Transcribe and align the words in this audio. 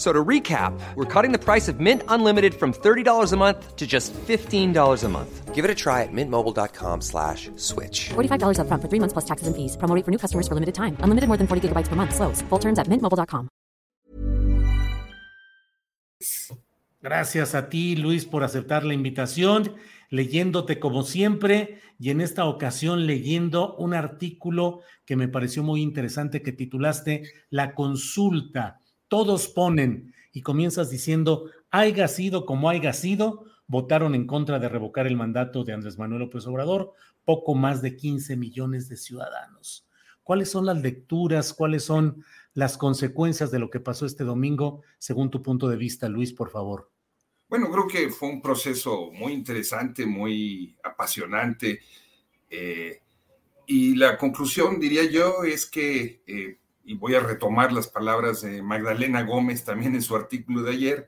So 0.00 0.14
to 0.14 0.24
recap, 0.24 0.72
we're 0.94 1.04
cutting 1.04 1.30
the 1.30 1.38
price 1.38 1.68
of 1.68 1.78
Mint 1.78 2.02
Unlimited 2.08 2.54
from 2.54 2.72
$30 2.72 3.32
a 3.32 3.36
month 3.36 3.76
to 3.76 3.86
just 3.86 4.14
$15 4.14 5.04
a 5.04 5.08
month. 5.10 5.54
Give 5.54 5.62
it 5.62 5.70
a 5.70 5.74
try 5.74 6.04
at 6.04 6.08
mintmobile.com 6.10 7.02
slash 7.02 7.50
switch. 7.56 8.08
$45 8.08 8.60
up 8.60 8.66
front 8.66 8.82
for 8.82 8.88
three 8.88 8.98
months 8.98 9.12
plus 9.12 9.26
taxes 9.26 9.46
and 9.46 9.54
fees. 9.54 9.76
Promo 9.76 10.02
for 10.02 10.10
new 10.10 10.16
customers 10.16 10.48
for 10.48 10.54
limited 10.54 10.74
time. 10.74 10.96
Unlimited 11.00 11.28
more 11.28 11.36
than 11.36 11.46
40 11.46 11.68
gigabytes 11.68 11.88
per 11.88 11.96
month. 11.96 12.14
Slows. 12.14 12.40
Full 12.48 12.58
terms 12.58 12.78
at 12.78 12.88
mintmobile.com. 12.88 13.50
Gracias 17.02 17.54
a 17.54 17.68
ti, 17.68 17.96
Luis, 17.96 18.24
por 18.24 18.42
aceptar 18.42 18.84
la 18.84 18.94
invitación, 18.94 19.74
leyéndote 20.08 20.80
como 20.80 21.02
siempre 21.02 21.78
y 21.98 22.08
en 22.08 22.22
esta 22.22 22.46
ocasión 22.46 23.06
leyendo 23.06 23.76
un 23.76 23.92
artículo 23.92 24.80
que 25.04 25.16
me 25.16 25.28
pareció 25.28 25.62
muy 25.62 25.82
interesante 25.82 26.40
que 26.40 26.52
titulaste 26.52 27.24
La 27.50 27.74
consulta. 27.74 28.80
Todos 29.10 29.48
ponen 29.48 30.14
y 30.32 30.42
comienzas 30.42 30.88
diciendo, 30.88 31.50
haya 31.72 32.06
sido 32.06 32.46
como 32.46 32.70
haya 32.70 32.92
sido, 32.92 33.44
votaron 33.66 34.14
en 34.14 34.24
contra 34.24 34.60
de 34.60 34.68
revocar 34.68 35.08
el 35.08 35.16
mandato 35.16 35.64
de 35.64 35.72
Andrés 35.72 35.98
Manuel 35.98 36.20
López 36.20 36.46
Obrador, 36.46 36.94
poco 37.24 37.56
más 37.56 37.82
de 37.82 37.96
15 37.96 38.36
millones 38.36 38.88
de 38.88 38.96
ciudadanos. 38.96 39.84
¿Cuáles 40.22 40.48
son 40.48 40.64
las 40.64 40.80
lecturas? 40.80 41.52
¿Cuáles 41.52 41.82
son 41.82 42.24
las 42.54 42.78
consecuencias 42.78 43.50
de 43.50 43.58
lo 43.58 43.68
que 43.68 43.80
pasó 43.80 44.06
este 44.06 44.22
domingo, 44.22 44.82
según 44.98 45.28
tu 45.28 45.42
punto 45.42 45.68
de 45.68 45.76
vista, 45.76 46.08
Luis, 46.08 46.32
por 46.32 46.50
favor? 46.50 46.88
Bueno, 47.48 47.68
creo 47.68 47.88
que 47.88 48.10
fue 48.10 48.28
un 48.28 48.40
proceso 48.40 49.10
muy 49.10 49.32
interesante, 49.32 50.06
muy 50.06 50.76
apasionante. 50.84 51.80
Eh, 52.48 53.00
y 53.66 53.96
la 53.96 54.16
conclusión, 54.16 54.78
diría 54.78 55.02
yo, 55.10 55.42
es 55.42 55.66
que, 55.66 56.22
eh, 56.28 56.58
y 56.90 56.94
voy 56.94 57.14
a 57.14 57.20
retomar 57.20 57.72
las 57.72 57.86
palabras 57.86 58.42
de 58.42 58.62
Magdalena 58.62 59.22
Gómez 59.22 59.64
también 59.64 59.94
en 59.94 60.02
su 60.02 60.16
artículo 60.16 60.62
de 60.62 60.72
ayer, 60.72 61.06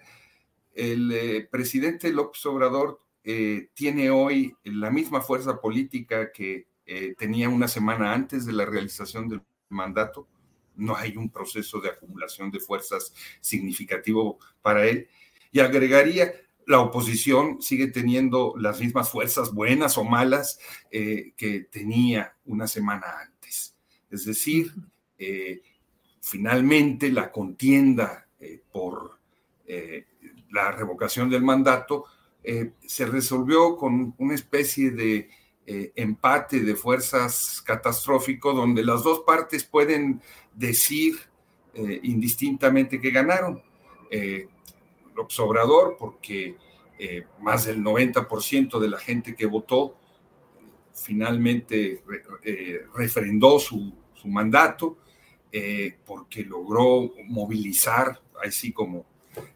el 0.75 1.11
eh, 1.13 1.49
presidente 1.51 2.13
López 2.13 2.45
Obrador 2.47 3.01
tiene 3.75 4.11
hoy 4.11 4.57
la 4.65 4.91
misma 4.91 5.21
fuerza 5.21 5.61
política 5.61 6.33
que 6.33 6.67
tenía 7.17 7.49
una 7.49 7.69
semana 7.69 8.13
antes 8.13 8.45
de 8.47 8.53
la 8.53 8.67
realización 8.67 9.29
del 9.29 9.43
mandato 9.69 10.27
no 10.77 10.97
hay 10.97 11.17
un 11.17 11.31
proceso 11.31 11.81
de 11.81 11.91
acumulación 11.91 12.51
de 12.51 12.61
fuerzas 12.61 13.15
significativo 13.41 14.39
para 14.61 14.87
él. 14.87 15.09
Y 15.51 15.61
agregaría, 15.61 16.33
la 16.67 16.81
oposición 16.81 17.61
sigue 17.61 17.89
teniendo 17.89 18.55
las 18.57 18.81
mismas 18.81 19.11
fuerzas, 19.11 19.53
buenas 19.53 19.99
o 19.99 20.05
malas, 20.05 20.59
eh, 20.91 21.33
que 21.37 21.61
tenía 21.61 22.37
una 22.45 22.67
semana 22.67 23.07
antes. 23.21 23.77
Es 24.11 24.25
decir, 24.25 24.73
eh, 25.19 25.63
finalmente 26.23 27.11
la 27.11 27.31
contienda 27.31 28.27
eh, 28.41 28.63
por 28.73 29.19
la 30.51 30.71
revocación 30.71 31.31
del 31.31 31.43
mandato 31.43 32.05
se 32.85 33.07
resolvió 33.07 33.75
con 33.75 34.15
una 34.19 34.35
especie 34.35 34.91
de 34.91 35.31
empate 35.65 36.61
de 36.61 36.75
fuerzas 36.75 37.63
catastrófico 37.65 38.53
donde 38.53 38.85
las 38.85 39.03
dos 39.03 39.21
partes 39.21 39.65
pueden 39.65 40.21
decir 40.53 41.19
eh, 41.75 42.01
indistintamente 42.03 43.01
que 43.01 43.11
ganaron. 43.11 43.63
Eh, 44.11 44.47
López 45.15 45.39
Obrador, 45.41 45.97
porque 45.99 46.57
eh, 46.99 47.25
más 47.41 47.65
del 47.65 47.83
90% 47.83 48.79
de 48.79 48.89
la 48.89 48.99
gente 48.99 49.35
que 49.35 49.47
votó 49.47 49.97
finalmente 50.95 52.03
refrendó 52.95 53.59
su, 53.59 53.95
mandato, 54.25 54.99
porque 56.07 56.45
logró 56.45 57.11
movilizar, 57.27 58.21
así 58.43 58.73
como 58.73 59.05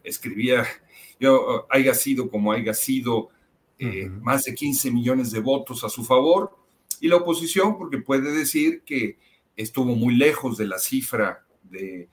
escribía, 0.03 0.65
yo, 1.19 1.65
haya 1.69 1.93
sido 1.93 2.29
como 2.29 2.51
haya 2.51 2.73
sido, 2.73 3.29
más 4.21 4.43
de 4.45 4.55
15 4.55 4.91
millones 4.91 5.31
de 5.31 5.39
votos 5.39 5.83
a 5.83 5.89
su 5.89 6.03
favor, 6.03 6.55
y 6.99 7.07
la 7.07 7.17
oposición, 7.17 7.77
porque 7.77 7.99
puede 7.99 8.31
decir 8.31 8.83
que 8.83 9.17
estuvo 9.55 9.95
muy 9.95 10.15
lejos 10.15 10.57
de 10.57 10.67
la 10.67 10.79
cifra 10.79 11.45
de, 11.63 12.09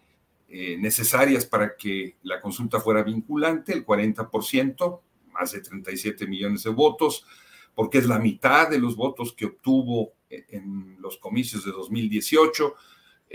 eh, 0.56 0.77
necesarias 0.78 1.45
para 1.47 1.75
que 1.77 2.16
la 2.22 2.41
consulta 2.41 2.78
fuera 2.78 3.03
vinculante, 3.03 3.72
el 3.72 3.84
40%, 3.84 5.01
más 5.33 5.51
de 5.51 5.61
37 5.61 6.28
millones 6.28 6.62
de 6.62 6.71
votos, 6.71 7.27
porque 7.75 7.99
es 7.99 8.06
la 8.06 8.21
mitad 8.21 8.71
de 8.71 8.78
los 8.78 8.95
votos 8.95 9.33
que 9.33 9.47
obtuvo 9.47 10.12
en 10.28 10.97
los 11.01 11.16
comicios 11.19 11.65
de 11.65 11.72
2018, 11.72 12.75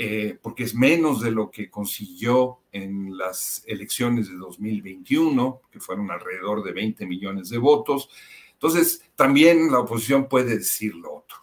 eh, 0.02 0.40
porque 0.42 0.64
es 0.64 0.74
menos 0.74 1.20
de 1.20 1.30
lo 1.30 1.52
que 1.52 1.70
consiguió 1.70 2.62
en 2.72 3.18
las 3.18 3.66
elecciones 3.68 4.30
de 4.30 4.38
2021, 4.38 5.64
que 5.70 5.82
fueron 5.82 6.10
alrededor 6.10 6.64
de 6.64 6.72
20 6.72 7.06
millones 7.06 7.50
de 7.50 7.58
votos. 7.58 8.10
Entonces, 8.54 9.04
también 9.18 9.70
la 9.70 9.80
oposición 9.80 10.30
puede 10.30 10.60
decir 10.60 10.96
lo 10.96 11.16
otro. 11.16 11.40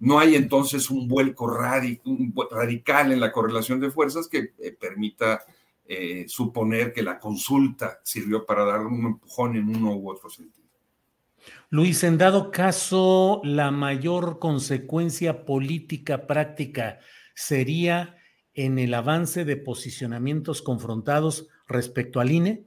No 0.00 0.18
hay 0.18 0.34
entonces 0.34 0.90
un 0.90 1.06
vuelco 1.06 1.46
radical 1.46 3.12
en 3.12 3.20
la 3.20 3.30
correlación 3.30 3.78
de 3.78 3.92
fuerzas 3.92 4.26
que 4.26 4.54
eh, 4.58 4.72
permita 4.72 5.44
eh, 5.86 6.24
suponer 6.26 6.92
que 6.92 7.04
la 7.04 7.16
consulta 7.16 8.00
sirvió 8.02 8.44
para 8.44 8.64
dar 8.64 8.86
un 8.86 9.06
empujón 9.06 9.54
en 9.54 9.68
uno 9.68 9.94
u 9.94 10.10
otro 10.10 10.28
sentido. 10.28 10.66
Luis, 11.68 12.02
en 12.02 12.18
dado 12.18 12.50
caso, 12.50 13.40
la 13.44 13.70
mayor 13.70 14.40
consecuencia 14.40 15.44
política 15.44 16.26
práctica 16.26 16.98
sería 17.34 18.16
en 18.54 18.78
el 18.78 18.94
avance 18.94 19.44
de 19.44 19.56
posicionamientos 19.56 20.62
confrontados 20.62 21.48
respecto 21.66 22.20
al 22.20 22.30
INE? 22.30 22.66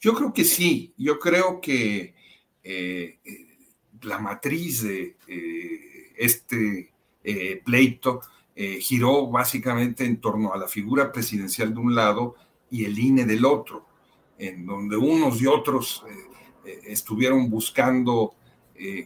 Yo 0.00 0.14
creo 0.14 0.32
que 0.32 0.44
sí, 0.44 0.94
yo 0.96 1.18
creo 1.18 1.60
que 1.60 2.14
eh, 2.62 3.20
la 4.02 4.18
matriz 4.18 4.82
de 4.82 5.16
este 6.16 6.94
eh, 7.22 7.62
pleito 7.64 8.20
eh, 8.54 8.78
giró 8.80 9.26
básicamente 9.28 10.04
en 10.04 10.20
torno 10.20 10.52
a 10.52 10.58
la 10.58 10.68
figura 10.68 11.10
presidencial 11.10 11.72
de 11.72 11.80
un 11.80 11.94
lado 11.94 12.36
y 12.70 12.84
el 12.84 12.98
INE 12.98 13.24
del 13.24 13.46
otro, 13.46 13.86
en 14.38 14.66
donde 14.66 14.96
unos 14.96 15.40
y 15.40 15.46
otros 15.46 16.04
eh, 16.64 16.80
estuvieron 16.84 17.50
buscando 17.50 18.34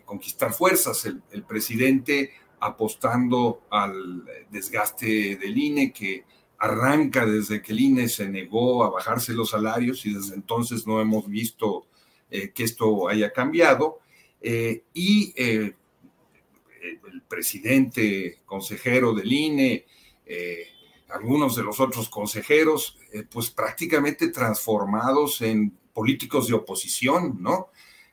conquistar 0.06 0.54
fuerzas, 0.54 1.04
el, 1.04 1.42
presidente 1.44 2.32
apostando 2.60 3.62
al 3.70 4.24
desgaste 4.50 5.36
del 5.36 5.56
INE 5.56 5.92
que 5.92 6.24
arranca 6.58 7.24
desde 7.24 7.62
que 7.62 7.72
el 7.72 7.80
INE 7.80 8.08
se 8.08 8.28
negó 8.28 8.84
a 8.84 8.90
bajarse 8.90 9.32
los 9.32 9.50
salarios 9.50 10.04
y 10.06 10.14
desde 10.14 10.34
entonces 10.34 10.86
no 10.86 11.00
hemos 11.00 11.28
visto 11.28 11.86
que 12.30 12.64
esto 12.64 13.08
haya 13.08 13.32
cambiado. 13.32 14.00
y 14.42 15.32
el 17.12 17.22
presidente 17.22 18.40
consejero 18.44 19.14
del 19.14 19.32
INE, 19.32 19.86
eh, 20.26 20.66
algunos 21.08 21.56
de 21.56 21.62
los 21.62 21.80
otros 21.80 22.08
consejeros, 22.08 22.98
eh, 23.12 23.24
pues 23.28 23.50
prácticamente 23.50 24.28
transformados 24.28 25.40
en 25.42 25.70
políticos 25.92 26.48
de 26.48 26.54
oposición, 26.54 27.38
¿no? 27.40 27.68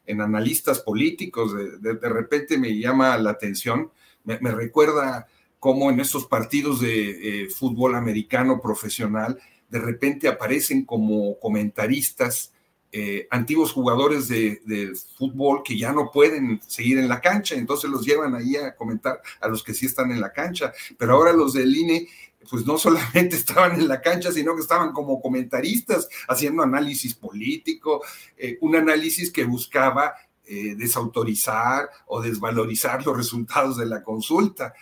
En 0.06 0.22
analistas 0.22 0.80
políticos. 0.80 1.54
De, 1.82 1.94
repente 2.10 2.58
me 2.58 2.78
llama 2.78 3.18
la 3.18 3.32
atención, 3.32 3.92
me, 4.26 4.52
recuerda 4.52 5.28
cómo 5.60 5.90
en 5.90 6.00
estos 6.00 6.26
partidos 6.26 6.82
de 6.82 7.44
eh, 7.44 7.50
fútbol 7.50 7.96
americano 7.96 8.62
profesional, 8.62 9.40
de 9.70 9.80
repente 9.80 10.28
aparecen 10.28 10.86
como 10.86 11.40
comentaristas 11.40 12.52
eh, 12.98 13.28
antiguos 13.30 13.74
jugadores 13.74 14.30
de, 14.30 14.94
fútbol 15.18 15.64
que 15.64 15.78
ya 15.78 15.92
no 15.92 16.12
pueden 16.12 16.62
seguir 16.66 16.98
en 16.98 17.10
la 17.10 17.20
cancha, 17.20 17.56
entonces 17.56 17.90
los 17.90 18.06
llevan 18.06 18.36
ahí 18.36 18.56
a 18.56 18.74
comentar 18.74 19.22
a 19.42 19.50
los 19.50 19.64
que 19.64 19.74
sí 19.74 19.86
están 19.86 20.12
en 20.12 20.22
la 20.22 20.32
cancha, 20.32 20.72
pero 20.98 21.14
ahora 21.14 21.34
los 21.34 21.52
del 21.54 21.76
INE 21.76 22.08
pues 22.50 22.66
no 22.66 22.78
solamente 22.78 23.36
estaban 23.36 23.74
en 23.74 23.90
la 23.90 24.00
cancha, 24.00 24.32
sino 24.32 24.56
que 24.56 24.62
estaban 24.62 24.94
como 24.94 25.22
comentaristas 25.22 26.08
haciendo 26.30 26.64
análisis 26.64 27.14
político, 27.16 28.02
eh, 28.38 28.58
un 28.62 28.78
análisis 28.78 29.30
que 29.30 29.44
buscaba 29.44 30.16
eh, 30.48 30.76
desautorizar 30.76 31.90
o 32.08 32.22
desvalorizar 32.22 33.06
los 33.06 33.16
resultados 33.18 33.78
de 33.78 33.86
la 33.86 34.04
consulta. 34.04 34.74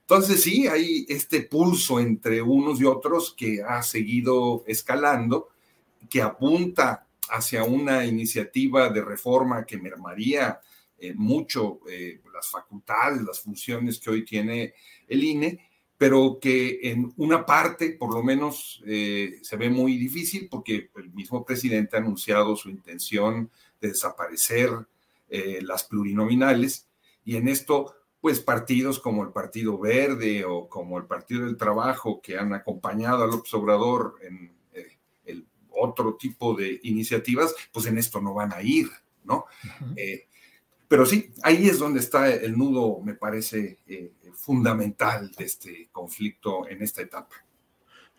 Entonces 0.00 0.42
sí, 0.42 0.66
hay 0.66 1.06
este 1.08 1.42
pulso 1.42 1.98
entre 2.00 2.42
unos 2.42 2.80
y 2.80 2.84
otros 2.84 3.34
que 3.36 3.62
ha 3.62 3.82
seguido 3.82 4.64
escalando, 4.66 5.48
que 6.10 6.20
apunta 6.20 7.06
hacia 7.30 7.64
una 7.64 8.04
iniciativa 8.04 8.90
de 8.90 9.02
reforma 9.02 9.64
que 9.64 9.78
mermaría 9.78 10.60
eh, 10.98 11.14
mucho 11.14 11.80
las 12.32 12.50
facultades, 12.50 13.22
las 13.22 13.40
funciones 13.40 13.98
que 13.98 14.10
hoy 14.10 14.24
tiene 14.24 14.74
el 15.08 15.24
INE, 15.24 15.60
pero 15.96 16.38
que 16.40 16.80
en 16.82 17.12
una 17.16 17.46
parte, 17.46 17.90
por 17.90 18.12
lo 18.12 18.22
menos, 18.22 18.82
eh, 18.86 19.38
se 19.42 19.56
ve 19.56 19.70
muy 19.70 19.96
difícil 19.96 20.48
porque 20.50 20.90
el 20.96 21.10
mismo 21.12 21.44
presidente 21.44 21.96
ha 21.96 22.00
anunciado 22.00 22.56
su 22.56 22.68
intención 22.68 23.50
de 23.80 23.88
desaparecer 23.88 24.70
eh, 25.36 25.58
las 25.62 25.82
plurinominales 25.82 26.88
y 27.24 27.34
en 27.34 27.48
esto, 27.48 27.96
pues 28.20 28.38
partidos 28.38 29.00
como 29.00 29.24
el 29.24 29.30
Partido 29.30 29.76
Verde 29.76 30.44
o 30.44 30.68
como 30.68 30.96
el 30.96 31.06
Partido 31.06 31.44
del 31.44 31.56
Trabajo 31.56 32.20
que 32.22 32.38
han 32.38 32.52
acompañado 32.52 33.24
a 33.24 33.26
López 33.26 33.52
Obrador 33.54 34.14
en 34.22 34.54
eh, 34.74 34.96
el 35.24 35.44
otro 35.70 36.14
tipo 36.14 36.54
de 36.54 36.78
iniciativas, 36.84 37.52
pues 37.72 37.86
en 37.86 37.98
esto 37.98 38.20
no 38.20 38.32
van 38.32 38.52
a 38.52 38.62
ir, 38.62 38.88
¿no? 39.24 39.46
pero 40.86 41.04
sí, 41.04 41.32
ahí 41.42 41.66
es 41.66 41.80
donde 41.80 41.98
está 41.98 42.32
el 42.32 42.56
nudo, 42.56 43.00
me 43.00 43.14
parece, 43.14 43.78
fundamental 44.34 45.32
de 45.32 45.44
este 45.46 45.88
conflicto 45.90 46.68
en 46.68 46.80
esta 46.80 47.02
etapa. 47.02 47.34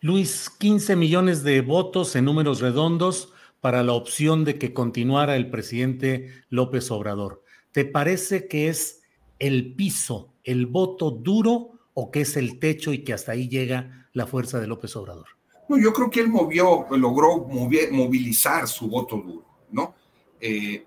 Luis, 0.02 0.50
15 0.50 0.96
millones 0.96 1.42
de 1.42 1.62
votos 1.62 2.14
en 2.14 2.26
números 2.26 2.60
redondos 2.60 3.32
para 3.66 3.82
la 3.82 3.94
opción 3.94 4.44
de 4.44 4.60
que 4.60 4.72
continuara 4.72 5.34
el 5.34 5.50
presidente 5.50 6.30
López 6.50 6.88
Obrador. 6.92 7.42
¿Te 7.72 7.84
parece 7.84 8.46
que 8.46 8.68
es 8.68 9.02
el 9.40 9.74
piso, 9.74 10.36
el 10.44 10.66
voto 10.66 11.10
duro 11.10 11.72
o 11.92 12.12
que 12.12 12.20
es 12.20 12.36
el 12.36 12.60
techo 12.60 12.92
y 12.92 13.02
que 13.02 13.12
hasta 13.12 13.32
ahí 13.32 13.48
llega 13.48 14.08
la 14.12 14.28
fuerza 14.28 14.60
de 14.60 14.68
López 14.68 14.94
Obrador? 14.94 15.26
No, 15.68 15.78
yo 15.78 15.92
creo 15.92 16.08
que 16.08 16.20
él 16.20 16.28
movió, 16.28 16.86
logró 16.92 17.38
movilizar 17.38 18.68
su 18.68 18.86
voto 18.86 19.16
duro, 19.16 19.44
¿no? 19.72 19.96
Eh, 20.40 20.86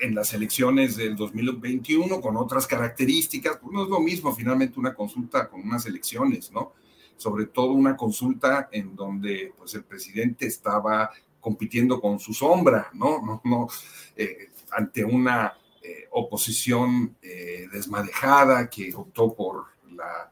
en 0.00 0.12
las 0.12 0.34
elecciones 0.34 0.96
del 0.96 1.14
2021 1.14 2.20
con 2.20 2.36
otras 2.36 2.66
características, 2.66 3.58
pues 3.58 3.72
no 3.72 3.84
es 3.84 3.88
lo 3.88 4.00
mismo 4.00 4.34
finalmente 4.34 4.80
una 4.80 4.92
consulta 4.92 5.48
con 5.48 5.60
unas 5.60 5.86
elecciones, 5.86 6.50
¿no? 6.50 6.72
Sobre 7.16 7.46
todo 7.46 7.70
una 7.70 7.96
consulta 7.96 8.68
en 8.72 8.96
donde 8.96 9.54
pues 9.56 9.72
el 9.76 9.84
presidente 9.84 10.48
estaba 10.48 11.12
compitiendo 11.42 12.00
con 12.00 12.20
su 12.20 12.32
sombra, 12.32 12.88
¿no? 12.94 13.20
No, 13.20 13.42
no 13.44 13.68
eh, 14.16 14.52
ante 14.70 15.04
una 15.04 15.52
eh, 15.82 16.06
oposición 16.12 17.16
eh, 17.20 17.66
desmadejada 17.70 18.70
que 18.70 18.94
optó 18.94 19.34
por 19.34 19.66
la 19.90 20.30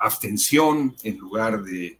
abstención 0.00 0.94
en 1.02 1.16
lugar 1.16 1.62
de 1.62 1.98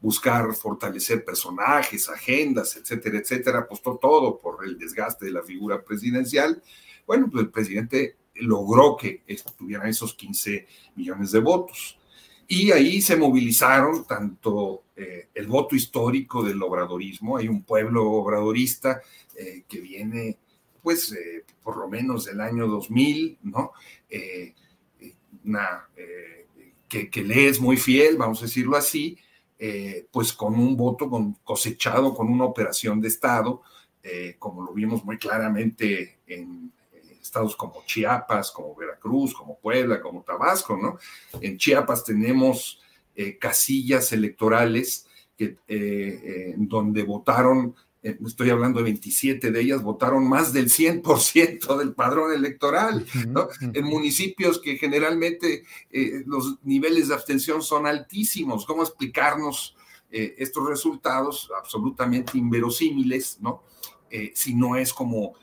buscar 0.00 0.52
fortalecer 0.54 1.24
personajes, 1.24 2.08
agendas, 2.10 2.76
etcétera, 2.76 3.18
etcétera, 3.18 3.60
apostó 3.60 3.96
todo 3.96 4.38
por 4.38 4.66
el 4.66 4.76
desgaste 4.76 5.24
de 5.24 5.32
la 5.32 5.42
figura 5.42 5.82
presidencial. 5.82 6.62
Bueno, 7.06 7.30
pues 7.30 7.44
el 7.44 7.50
presidente 7.50 8.16
logró 8.34 8.96
que 8.96 9.22
tuvieran 9.56 9.88
esos 9.88 10.12
15 10.12 10.66
millones 10.96 11.32
de 11.32 11.38
votos. 11.38 11.98
Y 12.48 12.72
ahí 12.72 13.00
se 13.00 13.16
movilizaron 13.16 14.04
tanto 14.04 14.84
eh, 14.96 15.28
el 15.34 15.46
voto 15.46 15.74
histórico 15.74 16.42
del 16.42 16.62
obradorismo, 16.62 17.36
hay 17.36 17.48
un 17.48 17.62
pueblo 17.62 18.10
obradorista 18.10 19.00
eh, 19.36 19.64
que 19.68 19.80
viene, 19.80 20.38
pues, 20.82 21.12
eh, 21.12 21.44
por 21.62 21.76
lo 21.76 21.88
menos 21.88 22.26
del 22.26 22.40
año 22.40 22.66
2000, 22.66 23.38
¿no? 23.42 23.72
Que, 26.88 27.10
que, 27.10 27.24
le 27.24 27.48
es 27.48 27.60
muy 27.60 27.76
fiel, 27.76 28.16
vamos 28.16 28.38
a 28.40 28.44
decirlo 28.44 28.76
así, 28.76 29.18
pues 30.12 30.32
con 30.32 30.54
un 30.54 30.76
voto 30.76 31.10
cosechado 31.42 32.14
con 32.14 32.28
una 32.28 32.44
operación 32.44 33.00
de 33.00 33.08
Estado, 33.08 33.62
como 34.38 34.62
lo 34.62 34.72
vimos 34.72 35.04
muy 35.04 35.18
claramente 35.18 36.18
en 36.28 36.70
estados 37.24 37.56
como 37.56 37.82
Chiapas, 37.86 38.52
como 38.52 38.74
Veracruz, 38.76 39.34
como 39.34 39.58
Puebla, 39.58 40.00
como 40.00 40.22
Tabasco, 40.22 40.76
¿no? 40.76 40.98
En 41.40 41.56
Chiapas 41.58 42.04
tenemos 42.04 42.80
eh, 43.16 43.38
casillas 43.38 44.12
electorales 44.12 45.06
que, 45.36 45.56
donde 46.56 47.02
votaron 47.02 47.74
eh, 48.04 48.18
estoy 48.26 48.50
hablando 48.50 48.80
de 48.80 48.84
27 48.84 49.50
de 49.50 49.60
ellas, 49.60 49.82
votaron 49.82 50.28
más 50.28 50.52
del 50.52 50.68
100% 50.68 51.78
del 51.78 51.94
padrón 51.94 52.34
electoral, 52.34 53.06
¿no? 53.28 53.48
En 53.60 53.84
municipios 53.86 54.60
que 54.60 54.76
generalmente 54.76 55.64
eh, 55.90 56.22
los 56.26 56.58
niveles 56.64 57.08
de 57.08 57.14
abstención 57.14 57.62
son 57.62 57.86
altísimos. 57.86 58.66
¿Cómo 58.66 58.82
explicarnos 58.82 59.74
eh, 60.10 60.34
estos 60.36 60.68
resultados 60.68 61.50
absolutamente 61.58 62.36
inverosímiles, 62.36 63.38
¿no? 63.40 63.62
si 64.32 64.54
no 64.54 64.76
es 64.76 64.94
como 64.94 65.34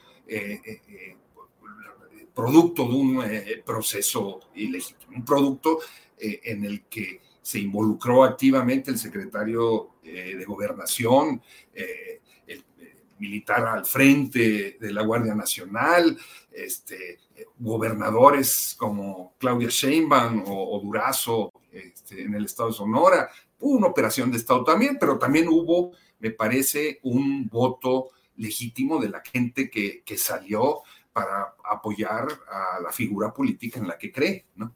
producto 2.34 2.88
de 2.88 2.94
un 2.94 3.24
proceso 3.66 4.40
ilegítimo, 4.56 5.18
un 5.18 5.26
producto 5.26 5.80
en 6.18 6.66
el 6.66 6.84
que 6.84 7.22
se 7.42 7.60
involucró 7.60 8.24
activamente 8.24 8.92
el 8.92 8.98
secretario 8.98 9.96
de 10.04 10.46
gobernación, 10.46 11.42
militar 13.22 13.66
al 13.68 13.86
frente 13.86 14.78
de 14.80 14.92
la 14.92 15.04
Guardia 15.04 15.36
Nacional, 15.36 16.18
este, 16.52 17.20
gobernadores 17.60 18.76
como 18.78 19.36
Claudia 19.38 19.70
Sheinbaum 19.70 20.44
o, 20.48 20.80
Durazo 20.84 21.52
este, 21.72 22.24
en 22.24 22.34
el 22.34 22.46
estado 22.46 22.70
de 22.70 22.76
Sonora. 22.76 23.30
Hubo 23.60 23.78
una 23.78 23.88
operación 23.88 24.32
de 24.32 24.38
Estado 24.38 24.64
también, 24.64 24.98
pero 25.00 25.20
también 25.20 25.48
hubo, 25.48 25.92
me 26.20 26.32
parece, 26.32 27.00
un 27.04 27.48
voto 27.48 28.10
legítimo 28.38 29.00
de 29.00 29.10
la 29.10 29.22
gente 29.22 29.70
que 29.70 30.18
salió 30.18 30.82
para 31.14 31.56
apoyar 31.70 32.28
a 32.50 32.80
la 32.82 32.92
figura 32.92 33.34
política 33.34 33.80
en 33.80 33.88
la 33.88 33.98
que 33.98 34.12
cree, 34.12 34.46
¿no? 34.56 34.76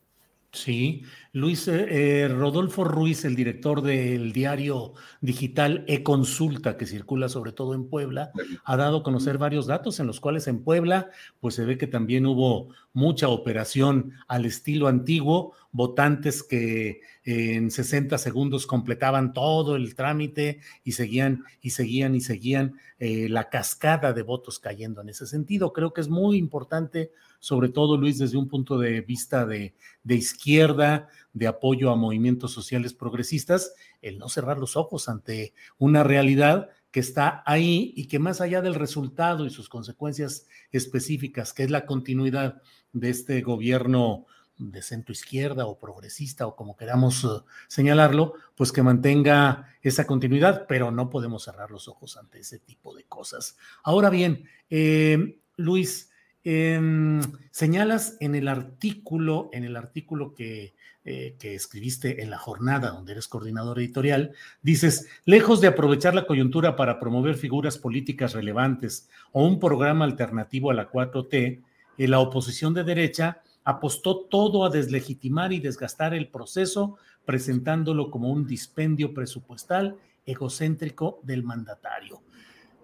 Sí, 0.55 1.03
Luis 1.33 1.67
eh, 1.67 2.23
eh, 2.23 2.27
Rodolfo 2.29 2.85
Ruiz, 2.85 3.25
el 3.25 3.35
director 3.35 3.81
del 3.81 4.31
diario 4.31 4.93
digital 5.19 5.83
E-Consulta, 5.85 6.77
que 6.77 6.85
circula 6.85 7.27
sobre 7.27 7.51
todo 7.51 7.73
en 7.73 7.89
Puebla, 7.89 8.31
ha 8.63 8.77
dado 8.77 8.99
a 8.99 9.03
conocer 9.03 9.37
varios 9.37 9.67
datos 9.67 9.99
en 9.99 10.07
los 10.07 10.21
cuales 10.21 10.47
en 10.47 10.63
Puebla, 10.63 11.09
pues 11.41 11.55
se 11.55 11.65
ve 11.65 11.77
que 11.77 11.87
también 11.87 12.25
hubo 12.25 12.69
mucha 12.95 13.27
operación 13.27 14.13
al 14.27 14.45
estilo 14.45 14.87
antiguo, 14.87 15.53
votantes 15.71 16.41
que 16.41 17.01
en 17.25 17.69
60 17.69 18.17
segundos 18.17 18.65
completaban 18.65 19.33
todo 19.33 19.75
el 19.75 19.93
trámite 19.95 20.61
y 20.83 20.93
seguían 20.93 21.43
y 21.61 21.71
seguían 21.71 22.15
y 22.15 22.21
seguían 22.21 22.79
eh, 22.97 23.27
la 23.29 23.49
cascada 23.49 24.13
de 24.13 24.23
votos 24.23 24.59
cayendo 24.59 25.01
en 25.01 25.09
ese 25.09 25.27
sentido. 25.27 25.73
Creo 25.73 25.93
que 25.93 26.01
es 26.01 26.07
muy 26.07 26.37
importante 26.37 27.11
sobre 27.45 27.69
todo 27.69 27.95
Luis 27.95 28.17
desde 28.17 28.37
un 28.37 28.47
punto 28.47 28.79
de 28.79 29.01
vista 29.01 29.45
de, 29.45 29.75
izquierda, 30.07 31.09
de 31.31 31.45
apoyo 31.45 31.91
a 31.91 31.95
movimientos 31.95 32.51
sociales 32.51 32.95
progresistas, 32.95 33.75
el 34.01 34.17
no 34.17 34.29
cerrar 34.29 34.57
los 34.57 34.75
ojos 34.75 35.09
ante 35.09 35.53
una 35.77 36.03
realidad 36.03 36.69
que 36.95 37.01
está 37.01 37.43
ahí 37.45 37.91
y 37.97 38.07
que 38.07 38.19
más 38.19 38.39
allá 38.39 38.61
del 38.61 38.73
resultado 38.73 39.45
y 39.45 39.49
sus 39.49 39.67
consecuencias 39.67 40.47
específicas, 40.71 41.51
que 41.51 41.63
es 41.63 41.69
la 41.69 41.85
continuidad 41.85 42.61
de 42.93 43.09
este 43.09 43.41
gobierno 43.41 44.27
de 44.57 44.81
centro 44.81 45.11
izquierda 45.11 45.65
o 45.65 45.77
progresista 45.77 46.47
o 46.47 46.55
como 46.55 46.77
queramos 46.77 47.25
eh, 47.25 47.27
señalarlo, 47.67 48.35
pues 48.55 48.71
que 48.71 48.81
mantenga 48.81 49.75
esa 49.81 50.07
continuidad, 50.07 50.67
pero 50.69 50.89
no 50.89 51.09
podemos 51.09 51.43
cerrar 51.43 51.69
los 51.69 51.89
ojos 51.89 52.15
ante 52.15 52.39
ese 52.39 52.59
tipo 52.59 52.95
de 52.95 53.03
cosas. 53.03 53.57
Ahora 53.83 54.09
bien, 54.09 54.45
eh, 54.69 55.41
Luis, 55.57 56.11
Em, 56.47 57.21
señalas 57.49 58.17
en 58.19 58.35
el 58.35 58.47
artículo, 58.47 59.49
en 59.51 59.63
el 59.63 59.75
artículo 59.75 60.35
que, 60.35 60.75
eh, 61.03 61.35
que, 61.39 61.55
escribiste 61.55 62.21
en 62.21 62.29
la 62.29 62.37
jornada 62.37 62.91
donde 62.91 63.13
eres 63.13 63.27
coordinador 63.27 63.79
editorial, 63.79 64.31
dices, 64.61 65.07
lejos 65.25 65.59
de 65.59 65.69
aprovechar 65.69 66.13
la 66.13 66.27
coyuntura 66.27 66.75
para 66.75 66.99
promover 66.99 67.33
figuras 67.33 67.79
políticas 67.79 68.33
relevantes 68.33 69.09
o 69.31 69.43
un 69.43 69.59
programa 69.59 70.05
alternativo 70.05 70.69
a 70.69 70.75
la 70.75 70.91
4T, 70.91 71.63
eh, 71.97 72.07
la 72.07 72.19
oposición 72.19 72.75
de 72.75 72.83
derecha 72.83 73.41
apostó 73.63 74.19
todo 74.25 74.65
a 74.65 74.69
deslegitimar 74.69 75.51
y 75.51 75.59
desgastar 75.59 76.13
el 76.13 76.27
proceso, 76.27 76.99
presentándolo 77.25 78.11
como 78.11 78.29
un 78.29 78.45
dispendio 78.45 79.15
presupuestal 79.15 79.97
egocéntrico 80.27 81.21
del 81.23 81.41
mandatario. 81.41 82.21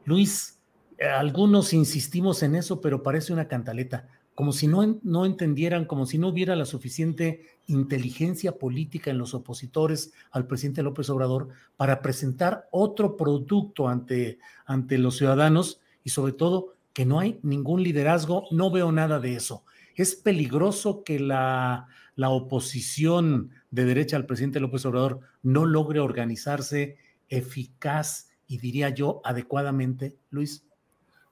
Luis, 0.05 0.60
algunos 1.01 1.74
insistimos 1.74 2.43
en 2.43 2.55
eso, 2.55 2.81
pero 2.81 3.03
parece 3.03 3.34
una 3.34 3.48
cantaleta, 3.48 4.08
como 4.36 4.53
si 4.53 4.67
no, 4.67 5.00
no 5.03 5.25
entendieran, 5.25 5.86
como 5.86 6.05
si 6.05 6.17
no 6.17 6.29
hubiera 6.29 6.55
la 6.55 6.65
suficiente 6.65 7.46
inteligencia 7.67 8.53
política 8.53 9.12
en 9.12 9.17
los 9.17 9.34
opositores 9.34 10.13
al 10.31 10.48
presidente 10.48 10.84
López 10.84 11.10
Obrador 11.10 11.50
para 11.77 12.01
presentar 12.01 12.67
otro 12.72 13.17
producto 13.17 13.88
ante, 13.88 14.39
ante 14.65 14.98
los 14.98 15.17
ciudadanos 15.17 15.81
y 16.03 16.12
sobre 16.12 16.34
todo 16.34 16.75
que 16.93 17.05
no 17.05 17.20
hay 17.20 17.39
ningún 17.43 17.84
liderazgo, 17.84 18.46
no 18.51 18.72
veo 18.72 18.91
nada 18.91 19.20
de 19.20 19.36
eso. 19.36 19.63
Es 19.96 20.15
peligroso 20.15 21.03
que 21.03 21.20
la, 21.20 21.88
la 22.15 22.29
oposición 22.29 23.51
de 23.72 23.86
derecha 23.86 24.17
al 24.17 24.25
presidente 24.25 24.60
López 24.60 24.86
Obrador 24.86 25.22
no 25.43 25.65
logre 25.65 26.00
organizarse 26.00 26.98
eficaz 27.29 28.29
y 28.48 28.58
diría 28.58 28.89
yo 28.89 29.22
adecuadamente, 29.24 30.17
Luis. 30.29 30.65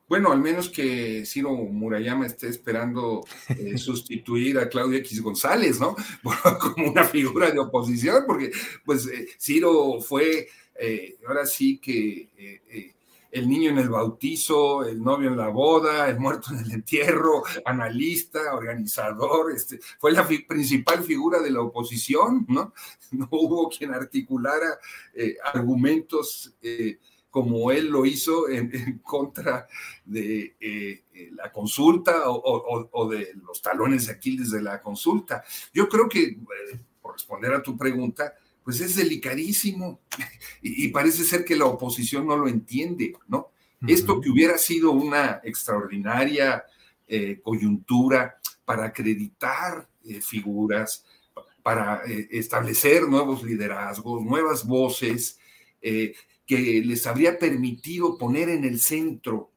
Bueno, 0.10 0.32
al 0.32 0.42
menos 0.42 0.70
que 0.70 1.24
Ciro 1.24 1.52
Murayama 1.52 2.26
esté 2.26 2.48
esperando 2.48 3.24
eh, 3.48 3.78
sustituir 3.78 4.58
a 4.58 4.68
Claudia 4.68 4.98
X 4.98 5.22
González, 5.22 5.80
¿no? 5.80 5.96
Como 6.60 6.90
una 6.90 7.04
figura 7.04 7.52
de 7.52 7.60
oposición, 7.60 8.24
porque 8.26 8.52
pues 8.84 9.06
eh, 9.06 9.28
Ciro 9.38 10.02
fue, 10.02 10.50
eh, 10.80 11.16
ahora 11.28 11.46
sí 11.46 11.78
que 11.78 12.28
el 13.32 13.48
niño 13.48 13.70
en 13.70 13.78
el 13.78 13.90
bautizo, 13.90 14.84
el 14.84 15.00
novio 15.00 15.30
en 15.30 15.38
la 15.38 15.50
boda, 15.50 16.10
el 16.10 16.20
muerto 16.20 16.54
en 16.54 16.62
el 16.62 16.72
entierro, 16.72 17.44
analista, 17.64 18.56
organizador, 18.56 19.52
este, 19.52 19.80
fue 20.00 20.12
la 20.12 20.28
principal 20.28 21.04
figura 21.04 21.40
de 21.40 21.52
la 21.52 21.62
oposición, 21.62 22.48
¿no? 22.50 22.74
No 23.12 23.28
hubo 23.32 23.70
quien 23.70 23.94
articulara 23.94 24.80
argumentos 25.54 26.54
como 27.30 27.72
él 27.72 27.88
lo 27.88 28.06
hizo 28.06 28.50
en, 28.50 29.00
contra 29.04 29.68
de 30.06 30.56
eh, 30.60 31.04
la 31.34 31.52
consulta 31.52 32.30
o, 32.30 32.90
o, 32.92 33.10
de 33.10 33.34
los 33.46 33.62
talones 33.62 34.08
de 34.08 34.14
Aquiles 34.14 34.52
de 34.52 34.62
la 34.62 34.82
consulta. 34.82 35.44
Yo 35.74 35.88
creo 35.88 36.08
que, 36.08 36.38
por 37.02 37.14
responder 37.14 37.54
a 37.54 37.62
tu 37.62 37.78
pregunta, 37.78 38.34
pues 38.64 38.82
es 38.82 38.96
delicadísimo 38.96 40.02
y, 40.62 40.88
parece 40.90 41.24
ser 41.24 41.44
que 41.44 41.56
la 41.56 41.66
oposición 41.66 42.28
no 42.28 42.38
lo 42.38 42.48
entiende, 42.48 43.14
¿no? 43.28 43.52
Esto 43.88 44.20
que 44.20 44.30
hubiera 44.30 44.58
sido 44.58 44.92
una 44.92 45.40
extraordinaria 45.44 46.66
eh, 47.08 47.40
coyuntura 47.42 48.38
para 48.66 48.86
acreditar 48.86 49.88
eh, 50.04 50.22
figuras, 50.22 51.06
para 51.64 52.04
eh, 52.06 52.28
establecer 52.30 53.08
nuevos 53.08 53.42
liderazgos, 53.42 54.22
nuevas 54.22 54.68
voces, 54.68 55.40
que 56.50 56.82
les 56.84 57.06
habría 57.06 57.38
permitido 57.38 58.18
poner 58.18 58.50
en 58.50 58.66
el 58.66 58.80
centro 58.80 59.52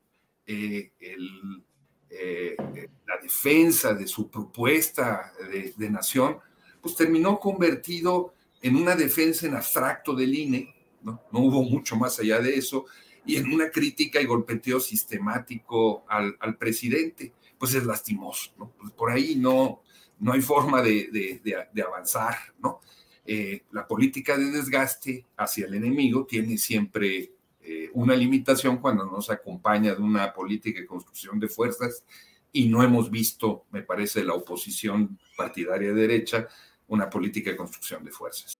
la 3.06 3.16
defensa 3.22 3.94
de 3.94 4.06
su 4.06 4.30
propuesta 4.30 5.32
de, 5.50 5.72
de 5.74 5.90
nación, 5.90 6.36
pues 6.82 6.94
terminó 6.94 7.40
convertido 7.40 8.34
en 8.60 8.76
una 8.76 8.94
defensa 8.94 9.46
en 9.46 9.54
abstracto 9.54 10.14
del 10.14 10.34
INE, 10.34 10.74
¿no? 11.02 11.22
hubo 11.32 11.62
mucho 11.62 11.96
más 11.96 12.18
allá 12.20 12.40
de 12.40 12.56
eso, 12.56 12.84
y 13.24 13.36
en 13.36 13.52
una 13.52 13.70
crítica 13.70 14.20
y 14.20 14.26
golpeteo 14.26 14.80
sistemático 14.80 16.04
al, 16.08 16.56
presidente, 16.58 17.32
pues 17.58 17.74
es 17.74 17.84
lastimoso, 17.84 18.50
¿no? 18.58 18.72
Pues 18.78 18.92
por 18.92 19.10
ahí 19.10 19.36
no, 19.36 19.82
no 20.18 20.32
hay 20.32 20.40
forma 20.40 20.82
de, 20.82 21.40
avanzar, 21.86 22.36
¿no? 22.60 22.80
Eh, 23.24 23.62
la 23.72 23.86
política 23.86 24.36
de 24.36 24.50
desgaste 24.50 25.24
hacia 25.36 25.66
el 25.66 25.74
enemigo 25.74 26.26
tiene 26.26 26.58
siempre 26.58 27.32
eh, 27.60 27.90
una 27.94 28.16
limitación 28.16 28.78
cuando 28.78 29.04
no 29.04 29.20
se 29.20 29.32
acompaña 29.32 29.94
de 29.94 30.02
una 30.02 30.32
política 30.32 30.80
de 30.80 30.86
construcción 30.86 31.38
de 31.38 31.48
fuerzas 31.48 32.04
y 32.52 32.68
no 32.68 32.82
hemos 32.82 33.10
visto, 33.10 33.64
me 33.70 33.82
parece, 33.82 34.24
la 34.24 34.34
oposición 34.34 35.18
partidaria 35.36 35.92
de 35.92 36.00
derecha 36.00 36.48
una 36.88 37.08
política 37.08 37.50
de 37.50 37.56
construcción 37.56 38.04
de 38.04 38.10
fuerzas. 38.10 38.54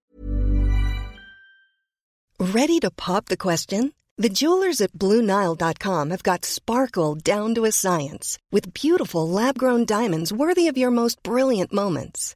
Ready 2.39 2.79
to 2.79 2.89
pop 2.91 3.25
the 3.27 3.37
question? 3.37 3.93
The 4.17 4.29
jewelers 4.29 4.81
at 4.81 4.91
BlueNile.com 4.93 6.09
have 6.11 6.23
got 6.23 6.45
sparkle 6.45 7.15
down 7.15 7.55
to 7.55 7.65
a 7.65 7.71
science 7.71 8.37
with 8.51 8.73
beautiful 8.73 9.27
lab-grown 9.27 9.85
diamonds 9.85 10.31
worthy 10.31 10.67
of 10.67 10.77
your 10.77 10.91
most 10.91 11.21
brilliant 11.23 11.73
moments. 11.73 12.35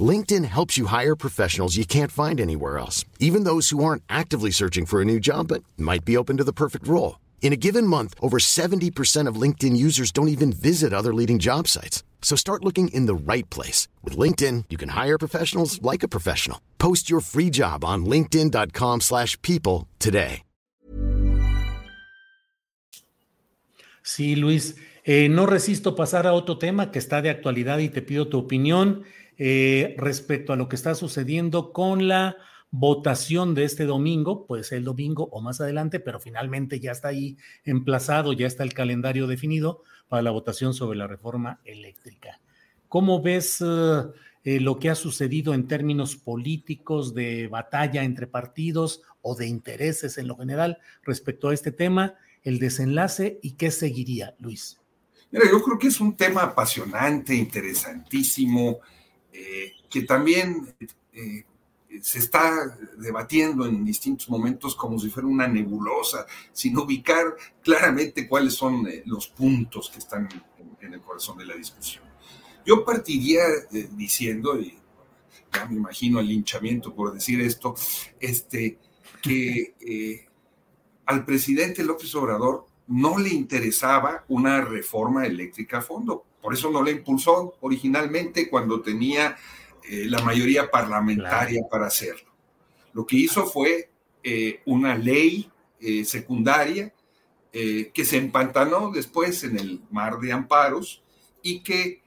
LinkedIn 0.00 0.44
helps 0.44 0.78
you 0.78 0.86
hire 0.86 1.16
professionals 1.16 1.76
you 1.76 1.84
can't 1.84 2.12
find 2.12 2.40
anywhere 2.40 2.78
else, 2.78 3.04
even 3.18 3.42
those 3.42 3.70
who 3.70 3.82
aren't 3.82 4.04
actively 4.08 4.52
searching 4.52 4.86
for 4.86 5.02
a 5.02 5.04
new 5.04 5.18
job 5.18 5.48
but 5.48 5.64
might 5.76 6.04
be 6.04 6.16
open 6.16 6.36
to 6.36 6.44
the 6.48 6.52
perfect 6.52 6.86
role. 6.86 7.18
In 7.42 7.52
a 7.52 7.56
given 7.56 7.84
month, 7.84 8.14
over 8.22 8.38
70% 8.38 9.26
of 9.26 9.40
LinkedIn 9.40 9.76
users 9.76 10.12
don't 10.12 10.28
even 10.28 10.52
visit 10.52 10.92
other 10.92 11.12
leading 11.12 11.40
job 11.40 11.66
sites. 11.66 12.04
So 12.22 12.36
start 12.36 12.64
looking 12.64 12.94
in 12.94 13.06
the 13.06 13.32
right 13.32 13.48
place. 13.50 13.88
With 14.04 14.16
LinkedIn, 14.16 14.66
you 14.70 14.78
can 14.78 14.90
hire 14.90 15.18
professionals 15.18 15.82
like 15.82 16.04
a 16.04 16.08
professional. 16.08 16.60
Post 16.78 17.10
your 17.10 17.20
free 17.20 17.50
job 17.50 17.84
on 17.84 18.06
linkedin.com 18.06 19.00
slash 19.00 19.36
people 19.42 19.88
today. 19.98 20.42
Sí, 24.02 24.34
Luis. 24.34 24.76
Eh, 25.04 25.28
no 25.28 25.46
resisto 25.46 25.94
pasar 25.94 26.26
a 26.26 26.32
otro 26.32 26.58
tema 26.58 26.90
que 26.90 26.98
está 26.98 27.22
de 27.22 27.30
actualidad 27.30 27.78
y 27.78 27.88
te 27.88 28.02
pido 28.02 28.28
tu 28.28 28.38
opinión 28.38 29.04
eh, 29.42 29.94
respecto 29.96 30.52
a 30.52 30.56
lo 30.56 30.68
que 30.68 30.76
está 30.76 30.94
sucediendo 30.94 31.72
con 31.72 32.08
la 32.08 32.36
votación 32.70 33.54
de 33.54 33.64
este 33.64 33.86
domingo, 33.86 34.46
puede 34.46 34.64
ser 34.64 34.76
el 34.76 34.84
domingo 34.84 35.30
o 35.32 35.40
más 35.40 35.62
adelante, 35.62 35.98
pero 35.98 36.20
finalmente 36.20 36.78
ya 36.78 36.92
está 36.92 37.08
ahí 37.08 37.38
emplazado, 37.64 38.34
ya 38.34 38.46
está 38.46 38.64
el 38.64 38.74
calendario 38.74 39.26
definido 39.26 39.82
para 40.08 40.20
la 40.20 40.30
votación 40.30 40.74
sobre 40.74 40.98
la 40.98 41.06
reforma 41.06 41.58
eléctrica. 41.64 42.38
¿Cómo 42.86 43.22
ves 43.22 43.64
eh, 43.64 44.60
lo 44.60 44.78
que 44.78 44.90
ha 44.90 44.94
sucedido 44.94 45.54
en 45.54 45.66
términos 45.66 46.16
políticos 46.16 47.14
de 47.14 47.48
batalla 47.48 48.04
entre 48.04 48.26
partidos 48.26 49.00
o 49.22 49.36
de 49.36 49.46
intereses 49.46 50.18
en 50.18 50.28
lo 50.28 50.36
general 50.36 50.76
respecto 51.02 51.48
a 51.48 51.54
este 51.54 51.72
tema, 51.72 52.16
el 52.42 52.58
desenlace 52.58 53.38
y 53.42 53.52
qué 53.52 53.70
seguiría, 53.70 54.34
Luis? 54.38 54.78
Mira, 55.30 55.46
yo 55.50 55.62
creo 55.62 55.78
que 55.78 55.86
es 55.86 55.98
un 55.98 56.14
tema 56.14 56.42
apasionante, 56.42 57.34
interesantísimo, 57.34 58.80
eh, 59.32 59.72
que 59.88 60.02
también 60.02 60.74
se 62.02 62.18
está 62.20 62.78
debatiendo 62.96 63.66
en 63.66 63.84
distintos 63.84 64.28
momentos 64.28 64.74
como 64.74 64.98
si 64.98 65.10
fuera 65.10 65.28
una 65.28 65.48
nebulosa, 65.48 66.26
sin 66.52 66.76
ubicar 66.78 67.36
claramente 67.62 68.28
cuáles 68.28 68.54
son 68.54 68.86
eh, 68.86 69.02
los 69.06 69.28
puntos 69.28 69.90
que 69.90 69.98
están 69.98 70.28
en, 70.80 70.94
el 70.94 71.00
corazón 71.00 71.38
de 71.38 71.46
la 71.46 71.54
discusión. 71.54 72.04
Yo 72.64 72.84
partiría 72.84 73.42
eh, 73.72 73.88
diciendo, 73.92 74.58
y 74.58 74.78
ya 75.52 75.66
me 75.66 75.76
imagino 75.76 76.20
el 76.20 76.28
linchamiento 76.28 76.94
por 76.94 77.12
decir 77.12 77.40
esto, 77.40 77.74
este, 78.18 78.78
que 79.22 79.74
eh, 79.80 80.26
al 81.06 81.24
presidente 81.24 81.84
López 81.84 82.14
Obrador 82.14 82.66
no 82.86 83.18
le 83.18 83.30
interesaba 83.30 84.24
una 84.28 84.60
reforma 84.62 85.26
eléctrica 85.26 85.78
a 85.78 85.82
fondo. 85.82 86.24
Por 86.40 86.54
eso 86.54 86.70
no 86.70 86.82
la 86.82 86.90
impulsó 86.90 87.54
originalmente 87.60 88.48
cuando 88.48 88.80
tenía 88.80 89.36
eh, 89.88 90.06
la 90.06 90.22
mayoría 90.22 90.70
parlamentaria 90.70 91.62
para 91.70 91.86
hacerlo. 91.86 92.30
Lo 92.92 93.06
que 93.06 93.16
hizo 93.16 93.46
fue 93.46 93.90
eh, 94.22 94.60
una 94.66 94.96
ley 94.96 95.50
eh, 95.80 96.04
secundaria 96.04 96.92
que 97.52 98.04
se 98.04 98.16
empantanó 98.16 98.92
después 98.92 99.42
en 99.42 99.58
el 99.58 99.82
mar 99.90 100.20
de 100.20 100.30
amparos 100.30 101.02
y 101.42 101.64
que 101.64 102.00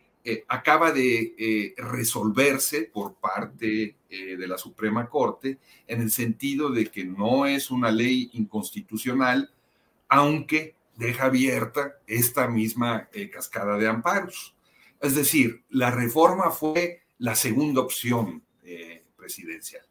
acaba 0.48 0.94
de 0.94 1.74
resolverse 1.76 2.84
por 2.84 3.16
parte 3.16 3.98
de 4.10 4.48
la 4.48 4.58
Suprema 4.58 5.10
Corte 5.10 5.58
en 5.86 6.00
el 6.00 6.12
sentido 6.12 6.70
de 6.70 6.90
que 6.90 7.04
no 7.04 7.46
es 7.46 7.72
una 7.72 7.92
ley 7.92 8.30
inconstitucional, 8.32 9.52
aunque 10.08 10.76
deja 10.96 11.26
abierta 11.26 11.96
esta 12.08 12.48
misma 12.48 13.10
cascada 13.32 13.78
de 13.78 13.88
amparos. 13.88 14.56
Es 15.04 15.16
decir, 15.16 15.66
la 15.70 15.92
reforma 15.92 16.50
fue 16.50 17.02
la 17.18 17.36
segunda 17.36 17.82
opción 17.82 18.42
eh, 18.64 19.04
presidencial. 19.18 19.86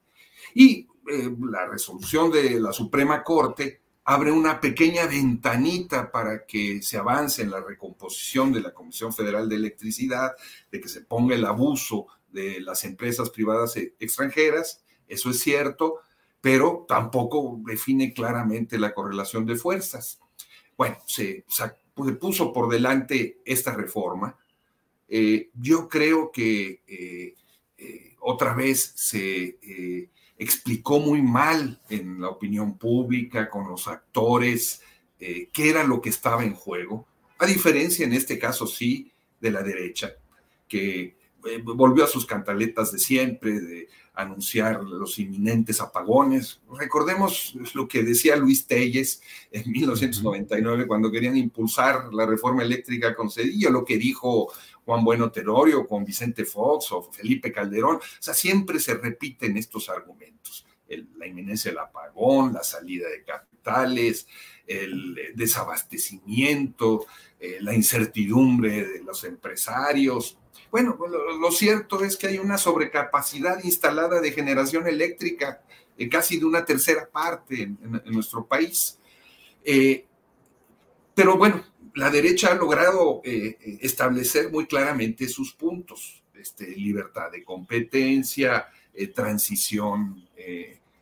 Y 0.54 0.88
eh, 1.06 1.30
la 1.50 1.66
resolución 1.66 2.30
de 2.30 2.58
la 2.58 2.72
Suprema 2.72 3.22
Corte 3.22 3.82
abre 4.04 4.32
una 4.32 4.58
pequeña 4.58 5.06
ventanita 5.06 6.10
para 6.10 6.46
que 6.46 6.80
se 6.80 6.96
avance 6.96 7.42
en 7.42 7.50
la 7.50 7.60
recomposición 7.60 8.52
de 8.52 8.62
la 8.62 8.72
Comisión 8.72 9.12
Federal 9.12 9.50
de 9.50 9.56
Electricidad, 9.56 10.32
de 10.70 10.80
que 10.80 10.88
se 10.88 11.02
ponga 11.02 11.34
el 11.34 11.44
abuso 11.44 12.06
de 12.30 12.60
las 12.62 12.84
empresas 12.84 13.28
privadas 13.28 13.76
extranjeras, 13.76 14.82
eso 15.06 15.28
es 15.28 15.40
cierto, 15.40 16.00
pero 16.40 16.86
tampoco 16.88 17.60
define 17.66 18.14
claramente 18.14 18.78
la 18.78 18.94
correlación 18.94 19.44
de 19.44 19.56
fuerzas. 19.56 20.21
Bueno, 20.76 20.98
se, 21.06 21.44
puso 22.20 22.52
por 22.52 22.70
delante 22.70 23.40
esta 23.44 23.74
reforma. 23.74 24.36
Eh, 25.08 25.50
yo 25.54 25.88
creo 25.88 26.30
que 26.32 26.82
eh, 26.86 27.34
eh, 27.78 28.16
otra 28.20 28.54
vez 28.54 28.92
se 28.96 29.58
explicó 30.38 30.98
muy 30.98 31.22
mal 31.22 31.80
en 31.88 32.20
la 32.20 32.28
opinión 32.28 32.78
pública, 32.78 33.48
con 33.50 33.68
los 33.68 33.86
actores, 33.86 34.80
qué 35.18 35.52
era 35.54 35.84
lo 35.84 36.00
que 36.00 36.08
estaba 36.08 36.42
en 36.42 36.54
juego, 36.54 37.06
a 37.38 37.46
diferencia 37.46 38.04
en 38.04 38.12
este 38.12 38.38
caso 38.38 38.66
sí 38.66 39.12
de 39.40 39.52
la 39.52 39.62
derecha, 39.62 40.14
que 40.66 41.16
volvió 41.64 42.04
a 42.04 42.08
sus 42.08 42.26
cantaletas 42.26 42.92
de 42.92 42.98
siempre, 42.98 43.60
de 43.60 43.88
anunciar 44.14 44.82
los 44.84 45.18
inminentes 45.18 45.80
apagones. 45.80 46.60
Recordemos 46.78 47.54
lo 47.74 47.88
que 47.88 48.02
decía 48.02 48.36
Luis 48.36 48.66
Telles 48.66 49.22
en 49.50 49.70
1999 49.70 50.86
cuando 50.86 51.10
querían 51.10 51.36
impulsar 51.36 52.12
la 52.12 52.26
reforma 52.26 52.62
eléctrica 52.62 53.14
con 53.14 53.30
Cedillo, 53.30 53.70
lo 53.70 53.84
que 53.84 53.96
dijo 53.96 54.52
Juan 54.84 55.04
Bueno 55.04 55.30
Terorio 55.30 55.86
con 55.86 56.04
Vicente 56.04 56.44
Fox 56.44 56.92
o 56.92 57.02
Felipe 57.02 57.52
Calderón. 57.52 57.96
O 57.96 58.00
sea, 58.18 58.34
siempre 58.34 58.78
se 58.78 58.94
repiten 58.94 59.56
estos 59.56 59.88
argumentos. 59.88 60.66
la 61.16 61.26
inminencia 61.26 61.70
del 61.70 61.78
apagón, 61.78 62.52
la 62.52 62.62
salida 62.62 63.08
de 63.08 63.24
capitales, 63.24 64.26
el 64.72 65.32
desabastecimiento, 65.34 67.06
eh, 67.38 67.58
la 67.60 67.74
incertidumbre 67.74 68.86
de 68.86 69.02
los 69.02 69.24
empresarios, 69.24 70.38
bueno, 70.70 70.96
lo, 71.38 71.50
cierto 71.50 72.02
es 72.02 72.16
que 72.16 72.28
hay 72.28 72.38
una 72.38 72.56
sobrecapacidad 72.56 73.62
instalada 73.62 74.20
de 74.20 74.32
generación 74.32 74.86
eléctrica, 74.86 75.62
eh, 75.98 76.08
casi 76.08 76.38
de 76.38 76.46
una 76.46 76.64
tercera 76.64 77.06
parte 77.10 77.62
en, 77.62 77.78
nuestro 78.06 78.46
país. 78.46 78.98
Eh, 79.64 80.06
pero 81.14 81.36
bueno, 81.36 81.62
la 81.94 82.08
derecha 82.08 82.52
ha 82.52 82.54
logrado 82.54 83.20
establecer 83.24 84.50
muy 84.50 84.66
claramente 84.66 85.28
sus 85.28 85.52
puntos, 85.52 86.22
este, 86.34 86.68
libertad 86.68 87.30
de 87.30 87.44
competencia, 87.44 88.66
transición 89.14 90.26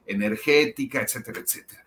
energética, 0.05 1.03
etcétera, 1.03 1.41
etcétera. 1.41 1.85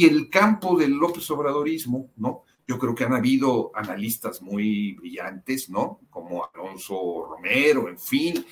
Y 0.00 0.06
el 0.06 0.30
campo 0.30 0.78
del 0.78 0.92
López 0.92 1.30
Obradorismo, 1.30 2.10
¿no? 2.16 2.44
Yo 2.66 2.78
creo 2.78 2.94
que 2.94 3.04
han 3.04 3.12
habido 3.12 3.70
analistas 3.74 4.40
muy 4.40 4.94
brillantes, 4.94 5.68
¿no? 5.68 6.00
Como 6.08 6.42
Alonso 6.42 7.26
Romero, 7.28 7.86
en 7.86 7.98
fin. 7.98 8.42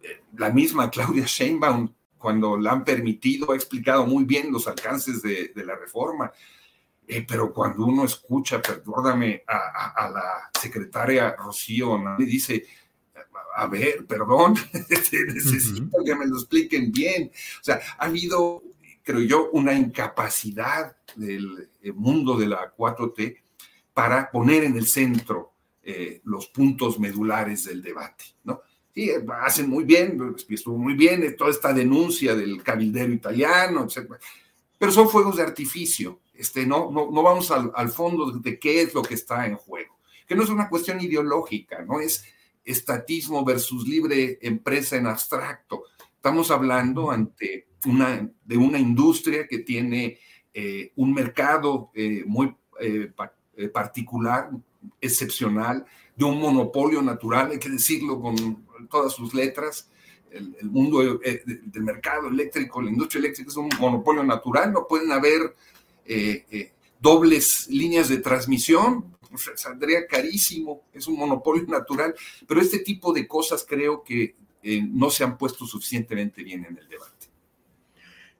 Eh, 0.00 0.22
la 0.36 0.50
misma 0.50 0.88
Claudia 0.90 1.24
Sheinbaum, 1.26 1.92
cuando 2.16 2.56
la 2.56 2.70
han 2.70 2.84
permitido, 2.84 3.50
ha 3.50 3.56
explicado 3.56 4.06
muy 4.06 4.22
bien 4.22 4.52
los 4.52 4.68
alcances 4.68 5.20
de, 5.22 5.50
la 5.56 5.74
reforma. 5.74 6.30
Eh, 7.08 7.26
pero 7.26 7.52
cuando 7.52 7.84
uno 7.84 8.04
escucha, 8.04 8.62
perdóname, 8.62 9.42
a, 9.48 10.08
la 10.08 10.50
secretaria 10.56 11.34
Rocío, 11.34 12.00
le 12.16 12.24
dice, 12.24 12.64
a 13.56 13.66
ver, 13.66 14.06
perdón, 14.06 14.54
necesito 14.72 16.04
que 16.04 16.14
me 16.14 16.26
lo 16.26 16.36
expliquen 16.36 16.92
bien. 16.92 17.28
O 17.60 17.64
sea, 17.64 17.80
ha 17.98 18.04
habido, 18.04 18.62
creo 19.02 19.20
yo, 19.20 19.50
una 19.50 19.74
incapacidad 19.74 20.96
del 21.16 21.70
eh, 21.82 21.92
mundo 21.92 22.36
de 22.36 22.46
la 22.46 22.74
4T 22.74 23.36
para 23.92 24.30
poner 24.30 24.64
en 24.64 24.76
el 24.76 24.86
centro 24.86 25.52
eh, 25.82 26.20
los 26.24 26.46
puntos 26.48 26.98
medulares 26.98 27.64
del 27.64 27.82
debate, 27.82 28.24
¿no? 28.44 28.62
Sí, 28.94 29.10
hacen 29.40 29.70
muy 29.70 29.84
bien, 29.84 30.36
estuvo 30.48 30.76
muy 30.76 30.94
bien 30.94 31.22
eh, 31.22 31.32
toda 31.32 31.50
esta 31.50 31.72
denuncia 31.72 32.34
del 32.34 32.62
cabildero 32.62 33.12
italiano, 33.12 33.84
etc. 33.84 34.12
Pero 34.78 34.92
son 34.92 35.08
fuegos 35.08 35.36
de 35.36 35.42
artificio, 35.42 36.20
este, 36.34 36.66
no, 36.66 36.90
no, 36.90 37.10
no 37.10 37.22
vamos 37.22 37.50
al, 37.50 37.88
fondo 37.90 38.30
de 38.30 38.58
qué 38.58 38.82
es 38.82 38.94
lo 38.94 39.02
que 39.02 39.14
está 39.14 39.46
en 39.46 39.56
juego, 39.56 39.98
que 40.26 40.34
no 40.34 40.42
es 40.42 40.50
una 40.50 40.68
cuestión 40.68 41.00
ideológica, 41.00 41.82
no 41.82 42.00
es 42.00 42.24
estatismo 42.64 43.44
versus 43.44 43.86
libre 43.88 44.38
empresa 44.42 44.96
en 44.96 45.06
abstracto. 45.06 45.84
Estamos 46.14 46.50
hablando 46.50 47.10
ante 47.10 47.66
una, 47.86 48.28
de 48.44 48.56
una 48.56 48.78
industria 48.78 49.46
que 49.46 49.58
tiene 49.58 50.18
eh, 50.54 50.92
un 50.96 51.12
mercado 51.12 51.90
muy 52.26 52.54
eh, 53.54 53.68
particular, 53.68 54.48
excepcional, 54.98 55.84
de 56.16 56.24
un 56.24 56.40
monopolio 56.40 57.02
natural, 57.02 57.50
hay 57.50 57.58
que 57.58 57.68
decirlo 57.68 58.18
con 58.18 58.66
todas 58.88 59.12
sus 59.12 59.34
letras. 59.34 59.90
El, 60.30 60.70
mundo 60.70 61.20
eh, 61.22 61.42
del 61.44 61.82
mercado 61.82 62.28
eléctrico, 62.28 62.80
la 62.80 62.90
industria 62.90 63.18
eléctrica 63.18 63.50
es 63.50 63.56
un 63.58 63.68
monopolio 63.78 64.24
natural, 64.24 64.72
no 64.72 64.88
pueden 64.88 65.12
haber 65.12 65.54
eh, 66.06 66.72
dobles 66.98 67.68
líneas 67.68 68.08
de 68.08 68.18
transmisión, 68.18 69.14
saldría 69.54 70.06
carísimo, 70.06 70.84
es 70.94 71.06
un 71.06 71.18
monopolio 71.18 71.66
natural, 71.66 72.14
pero 72.48 72.62
este 72.62 72.78
tipo 72.78 73.12
de 73.12 73.28
cosas 73.28 73.66
creo 73.68 74.02
que 74.02 74.34
no 74.62 75.10
se 75.10 75.24
han 75.24 75.36
puesto 75.36 75.66
suficientemente 75.66 76.42
bien 76.42 76.64
en 76.64 76.78
el 76.78 76.88
debate. 76.88 77.11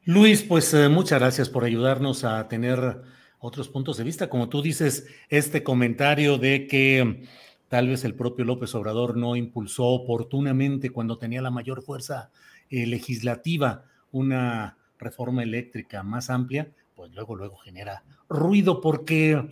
Luis, 0.04 0.42
pues 0.42 0.74
muchas 0.90 1.20
gracias 1.20 1.48
por 1.48 1.62
ayudarnos 1.62 2.24
a 2.24 2.48
tener 2.48 3.02
otros 3.38 3.68
puntos 3.68 3.96
de 3.98 4.04
vista. 4.04 4.28
Como 4.28 4.48
tú 4.48 4.60
dices, 4.60 5.06
este 5.28 5.62
comentario 5.62 6.38
de 6.38 6.66
que 6.66 7.24
tal 7.68 7.86
vez 7.86 8.04
el 8.04 8.16
propio 8.16 8.44
López 8.44 8.74
Obrador 8.74 9.16
no 9.16 9.36
impulsó 9.36 9.84
oportunamente 9.84 10.90
cuando 10.90 11.18
tenía 11.18 11.40
la 11.40 11.52
mayor 11.52 11.82
fuerza 11.82 12.30
eh, 12.68 12.84
legislativa 12.84 13.84
una 14.10 14.76
reforma 14.98 15.44
eléctrica 15.44 16.02
más 16.02 16.30
amplia, 16.30 16.72
pues 16.96 17.12
luego, 17.12 17.36
luego 17.36 17.56
genera 17.58 18.02
ruido 18.28 18.80
porque 18.80 19.48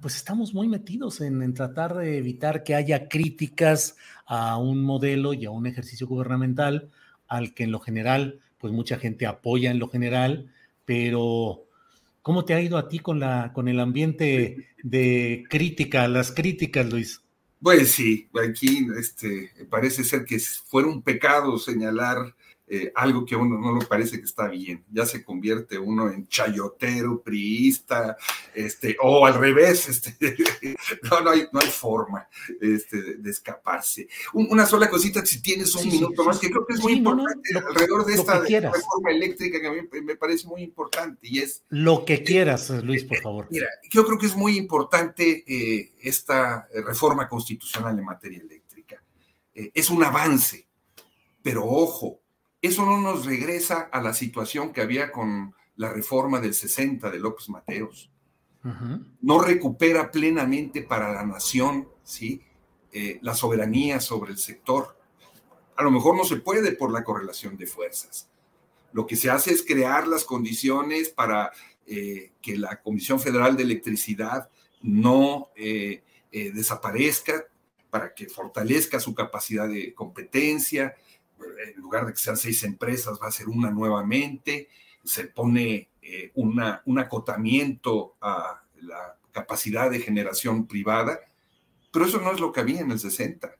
pues 0.00 0.14
estamos 0.14 0.54
muy 0.54 0.68
metidos 0.68 1.20
en, 1.20 1.54
tratar 1.54 1.94
de 1.94 2.18
evitar 2.18 2.62
que 2.62 2.76
haya 2.76 3.08
críticas 3.08 3.96
a 4.26 4.58
un 4.58 4.82
modelo 4.82 5.34
y 5.34 5.44
a 5.44 5.50
un 5.50 5.66
ejercicio 5.66 6.06
gubernamental 6.06 6.88
al 7.26 7.52
que 7.52 7.64
en 7.64 7.72
lo 7.72 7.80
general, 7.80 8.40
pues 8.62 8.72
mucha 8.72 8.98
gente 8.98 9.26
apoya 9.26 9.70
en 9.70 9.78
lo 9.78 9.88
general, 9.88 10.50
pero 10.86 11.66
¿Cómo 12.22 12.44
te 12.44 12.54
ha 12.54 12.60
ido 12.60 12.78
a 12.78 12.88
ti 12.88 13.00
con, 13.00 13.18
la, 13.18 13.52
con 13.52 13.66
el 13.66 13.80
ambiente 13.80 14.68
de 14.82 15.44
crítica, 15.50 16.06
las 16.06 16.30
críticas, 16.30 16.88
Luis? 16.88 17.20
Pues 17.60 17.90
sí, 17.90 18.28
aquí 18.44 18.86
este, 18.96 19.50
parece 19.68 20.04
ser 20.04 20.24
que 20.24 20.38
fuera 20.38 20.88
un 20.88 21.02
pecado 21.02 21.58
señalar 21.58 22.34
eh, 22.74 22.90
algo 22.94 23.26
que 23.26 23.34
a 23.34 23.38
uno 23.38 23.58
no 23.58 23.78
le 23.78 23.84
parece 23.84 24.18
que 24.18 24.24
está 24.24 24.48
bien. 24.48 24.82
Ya 24.90 25.04
se 25.04 25.22
convierte 25.22 25.76
uno 25.76 26.08
en 26.10 26.26
chayotero, 26.26 27.20
priista, 27.20 28.16
este, 28.54 28.96
o 28.98 29.26
al 29.26 29.34
revés, 29.34 29.90
este, 29.90 30.16
no, 31.02 31.20
no, 31.20 31.30
hay, 31.32 31.44
no 31.52 31.60
hay 31.60 31.68
forma 31.68 32.26
este, 32.62 33.16
de 33.18 33.30
escaparse. 33.30 34.08
una 34.32 34.64
sola 34.64 34.88
cosita, 34.88 35.22
si 35.26 35.42
tienes 35.42 35.74
un 35.74 35.86
minuto 35.86 36.24
más, 36.24 36.38
que 36.38 36.48
creo 36.48 36.64
que 36.64 36.72
es 36.72 36.80
muy 36.80 36.94
importante 36.94 37.50
alrededor 37.54 38.06
de 38.06 38.14
esta 38.14 38.40
reforma 38.40 39.10
eléctrica 39.10 39.60
que 39.60 39.66
a 39.66 39.72
mí 39.72 39.80
me 40.02 40.16
parece 40.16 40.46
muy 40.46 40.62
importante 40.62 41.28
y 41.28 41.40
es... 41.40 41.62
Lo 41.68 42.06
que 42.06 42.24
quieras, 42.24 42.70
Luis, 42.70 43.04
por 43.04 43.18
favor. 43.18 43.48
Mira, 43.50 43.68
yo 43.90 44.06
creo 44.06 44.16
que 44.16 44.24
es 44.24 44.34
muy 44.34 44.56
importante 44.56 45.44
eh, 45.46 45.92
esta 46.00 46.66
reforma 46.86 47.28
constitucional 47.28 47.98
en 47.98 48.04
materia 48.06 48.40
eléctrica. 48.40 49.04
Eh, 49.54 49.70
es 49.74 49.90
un 49.90 50.02
avance, 50.02 50.66
pero 51.42 51.66
ojo, 51.66 52.21
eso 52.62 52.86
no 52.86 53.00
nos 53.00 53.26
regresa 53.26 53.88
a 53.92 54.00
la 54.00 54.14
situación 54.14 54.72
que 54.72 54.80
había 54.80 55.10
con 55.10 55.54
la 55.76 55.92
reforma 55.92 56.40
del 56.40 56.54
60 56.54 57.10
de 57.10 57.18
López 57.18 57.48
Mateos. 57.48 58.08
No 59.20 59.40
recupera 59.40 60.12
plenamente 60.12 60.82
para 60.82 61.12
la 61.12 61.24
nación 61.26 61.88
¿sí? 62.04 62.42
Eh, 62.92 63.18
la 63.22 63.34
soberanía 63.34 64.00
sobre 64.00 64.32
el 64.32 64.38
sector. 64.38 64.96
A 65.76 65.82
lo 65.82 65.90
mejor 65.90 66.16
no 66.16 66.24
se 66.24 66.36
puede 66.36 66.72
por 66.72 66.92
la 66.92 67.02
correlación 67.02 67.56
de 67.56 67.66
fuerzas. 67.66 68.28
Lo 68.92 69.06
que 69.06 69.16
se 69.16 69.30
hace 69.30 69.52
es 69.52 69.64
crear 69.64 70.06
las 70.06 70.24
condiciones 70.24 71.08
para 71.08 71.50
eh, 71.86 72.32
que 72.40 72.56
la 72.56 72.80
Comisión 72.80 73.18
Federal 73.18 73.56
de 73.56 73.62
Electricidad 73.62 74.50
no 74.82 75.48
eh, 75.56 76.02
desaparezca, 76.30 77.46
para 77.90 78.14
que 78.14 78.28
fortalezca 78.28 79.00
su 79.00 79.14
capacidad 79.14 79.68
de 79.68 79.92
competencia, 79.94 80.94
en 81.44 81.80
lugar 81.80 82.06
de 82.06 82.12
que 82.12 82.18
sean 82.18 82.36
seis 82.36 82.62
empresas, 82.64 83.18
va 83.22 83.28
a 83.28 83.32
ser 83.32 83.48
una 83.48 83.70
nuevamente, 83.70 84.68
se 85.04 85.24
pone 85.24 85.90
eh, 86.00 86.30
una, 86.34 86.82
un 86.86 86.98
acotamiento 86.98 88.16
a 88.20 88.62
la 88.80 89.16
capacidad 89.32 89.90
de 89.90 90.00
generación 90.00 90.66
privada, 90.66 91.20
pero 91.90 92.06
eso 92.06 92.20
no 92.20 92.32
es 92.32 92.40
lo 92.40 92.52
que 92.52 92.60
había 92.60 92.80
en 92.80 92.90
el 92.90 92.98
60. 92.98 93.54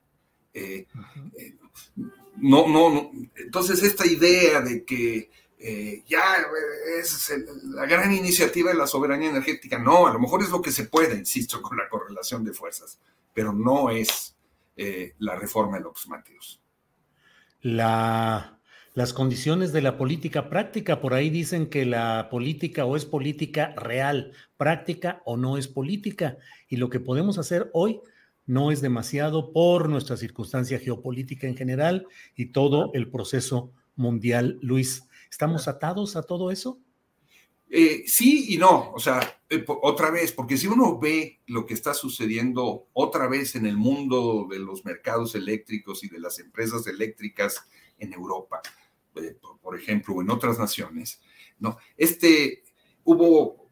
Eh, 0.55 0.87
eh, 1.38 1.57
no, 2.37 2.66
no, 2.68 2.90
no, 2.90 3.11
entonces 3.37 3.83
esta 3.83 4.07
idea 4.07 4.61
de 4.61 4.85
que 4.85 5.31
eh, 5.59 6.03
ya 6.07 6.37
es 6.99 7.33
la 7.64 7.87
gran 7.87 8.12
iniciativa 8.12 8.71
de 8.71 8.77
la 8.77 8.87
soberanía 8.87 9.31
energética. 9.31 9.79
No, 9.79 10.07
a 10.07 10.12
lo 10.12 10.18
mejor 10.18 10.42
es 10.42 10.51
lo 10.51 10.62
que 10.62 10.73
se 10.73 10.85
puede, 10.85 11.16
insisto, 11.16 11.61
con 11.62 11.77
la 11.77 11.88
correlación 11.88 12.45
de 12.45 12.53
fuerzas, 12.53 12.99
pero 13.33 13.53
no 13.53 13.90
es 13.90 14.37
la 15.18 15.37
reforma 15.37 15.77
de 15.77 15.85
los 15.85 16.09
Mateos. 16.09 16.61
La, 17.62 18.61
las 18.94 19.14
condiciones 19.14 19.72
de 19.72 19.81
la 19.81 19.96
política 19.96 20.51
práctica, 20.51 21.01
por 21.01 21.14
ahí 21.14 21.31
dicen 21.31 21.68
que 21.68 21.87
la 21.87 22.29
política 22.31 22.85
o 22.85 22.94
es 22.94 23.07
política 23.07 23.75
real, 23.77 24.33
práctica 24.59 25.22
o 25.25 25.38
no 25.38 25.57
es 25.57 25.66
política, 25.66 26.37
y 26.68 26.77
lo 26.77 26.90
que 26.90 27.01
podemos 27.01 27.38
hacer 27.38 27.70
hoy 27.72 28.01
no 28.44 28.70
es 28.70 28.83
demasiado 28.83 29.53
por 29.53 29.88
nuestra 29.88 30.16
circunstancia 30.16 30.79
geopolítica 30.79 31.46
en 31.46 31.57
general 31.57 32.07
y 32.37 32.46
todo 32.46 32.90
el 32.92 33.09
proceso 33.09 33.72
mundial, 33.94 34.59
Luis. 34.61 35.09
¿Estamos 35.31 35.68
atados 35.68 36.16
a 36.16 36.22
todo 36.22 36.51
eso? 36.51 36.79
Eh, 37.74 38.04
sí 38.06 38.52
y 38.52 38.58
no, 38.58 38.92
o 38.92 39.00
sea, 39.00 39.40
eh, 39.48 39.64
otra 39.66 40.11
vez, 40.11 40.30
porque 40.32 40.58
si 40.58 40.66
uno 40.66 40.98
ve 40.98 41.40
lo 41.46 41.64
que 41.64 41.72
está 41.72 41.94
sucediendo 41.94 42.88
otra 42.92 43.28
vez 43.28 43.56
en 43.56 43.64
el 43.64 43.78
mundo 43.78 44.46
de 44.50 44.58
los 44.58 44.85
mercados 44.85 45.35
eléctricos 45.35 46.04
y 46.04 46.11
de 46.11 46.20
las 46.20 46.38
empresas 46.38 46.87
eléctricas 46.87 47.66
en 47.98 48.12
Europa, 48.12 48.61
eh, 49.14 49.38
por, 49.62 49.74
ejemplo, 49.74 50.16
o 50.16 50.20
en 50.20 50.28
otras 50.28 50.58
naciones, 50.58 51.22
¿no? 51.61 51.78
Este, 51.96 52.62
hubo, 53.04 53.70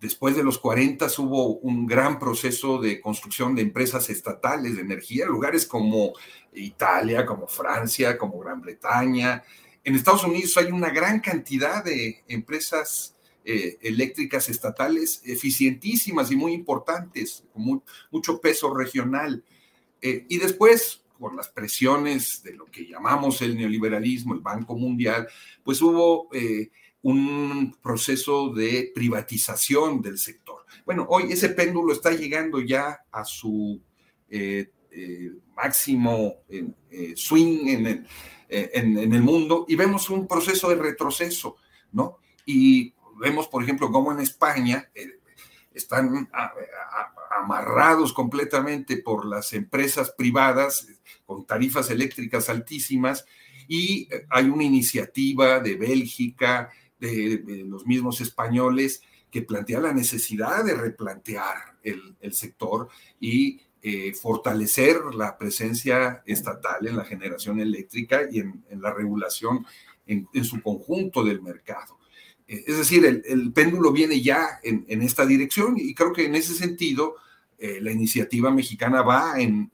después 0.00 0.34
de 0.34 0.42
los 0.42 0.58
40 0.58 1.06
hubo 1.18 1.58
un 1.58 1.86
gran 1.86 2.18
proceso 2.18 2.80
de 2.80 3.00
construcción 3.00 3.54
de 3.54 3.62
empresas 3.62 4.10
estatales 4.10 4.74
de 4.74 4.82
energía, 4.82 5.26
lugares 5.26 5.64
como 5.64 6.12
Italia, 6.54 7.24
como 7.24 7.46
Francia, 7.46 8.18
como 8.18 8.40
Gran 8.40 8.60
Bretaña, 8.60 9.44
en 9.86 9.94
Estados 9.94 10.24
Unidos 10.24 10.56
hay 10.56 10.66
una 10.72 10.90
gran 10.90 11.20
cantidad 11.20 11.84
de 11.84 12.24
empresas 12.26 13.14
eh, 13.44 13.78
eléctricas 13.80 14.48
estatales 14.48 15.22
eficientísimas 15.24 16.32
y 16.32 16.36
muy 16.36 16.54
importantes, 16.54 17.44
con 17.52 17.80
mucho 18.10 18.40
peso 18.40 18.74
regional. 18.74 19.44
Eh, 20.02 20.26
y 20.28 20.38
después, 20.38 21.04
por 21.20 21.36
las 21.36 21.46
presiones 21.50 22.42
de 22.42 22.54
lo 22.54 22.64
que 22.66 22.88
llamamos 22.88 23.40
el 23.42 23.56
neoliberalismo, 23.56 24.34
el 24.34 24.40
Banco 24.40 24.76
Mundial, 24.76 25.28
pues 25.62 25.80
hubo 25.80 26.30
eh, 26.32 26.70
un 27.02 27.76
proceso 27.80 28.52
de 28.52 28.90
privatización 28.92 30.02
del 30.02 30.18
sector. 30.18 30.66
Bueno, 30.84 31.06
hoy 31.08 31.30
ese 31.30 31.50
péndulo 31.50 31.92
está 31.92 32.10
llegando 32.10 32.60
ya 32.60 33.04
a 33.12 33.24
su 33.24 33.80
máximo 35.54 36.38
swing 37.14 37.68
en 37.68 37.86
el 37.86 38.06
eh, 38.48 38.70
en, 38.74 39.12
el 39.12 39.22
mundo 39.22 39.64
y 39.68 39.76
vemos 39.76 40.08
un 40.10 40.26
proceso 40.26 40.68
de 40.68 40.76
retroceso, 40.76 41.56
¿no? 41.92 42.18
Y 42.44 42.94
vemos, 43.20 43.48
por 43.48 43.62
ejemplo, 43.62 43.90
cómo 43.90 44.12
en 44.12 44.20
España 44.20 44.88
eh, 44.94 45.20
están 45.72 46.28
amarrados 47.38 48.12
completamente 48.12 48.98
por 48.98 49.26
las 49.26 49.52
empresas 49.52 50.10
privadas 50.16 50.86
con 51.24 51.44
tarifas 51.44 51.90
eléctricas 51.90 52.48
altísimas 52.48 53.26
y 53.68 54.08
eh, 54.10 54.26
hay 54.30 54.46
una 54.46 54.64
iniciativa 54.64 55.60
de 55.60 55.76
Bélgica, 55.76 56.70
de, 56.98 57.64
los 57.66 57.84
mismos 57.84 58.20
españoles, 58.20 59.02
que 59.30 59.42
plantea 59.42 59.80
la 59.80 59.92
necesidad 59.92 60.64
de 60.64 60.74
replantear 60.74 61.56
el, 61.82 62.16
el 62.20 62.32
sector 62.32 62.88
y 63.20 63.60
eh, 63.88 64.12
fortalecer 64.14 64.96
la 65.14 65.38
presencia 65.38 66.20
estatal 66.26 66.88
en 66.88 66.96
la 66.96 67.04
generación 67.04 67.60
eléctrica 67.60 68.22
y 68.28 68.40
en, 68.40 68.64
la 68.80 68.92
regulación 68.92 69.64
en, 70.08 70.26
su 70.44 70.60
conjunto 70.60 71.22
del 71.22 71.40
mercado. 71.40 71.96
Eh, 72.48 72.64
es 72.66 72.78
decir, 72.78 73.06
el, 73.06 73.52
péndulo 73.52 73.92
viene 73.92 74.20
ya 74.20 74.58
en, 74.64 75.02
esta 75.02 75.24
dirección 75.24 75.76
y 75.78 75.94
creo 75.94 76.12
que 76.12 76.24
en 76.24 76.34
ese 76.34 76.54
sentido 76.54 77.14
eh, 77.58 77.78
la 77.80 77.92
iniciativa 77.92 78.50
mexicana 78.50 79.02
va 79.02 79.40
en, 79.40 79.70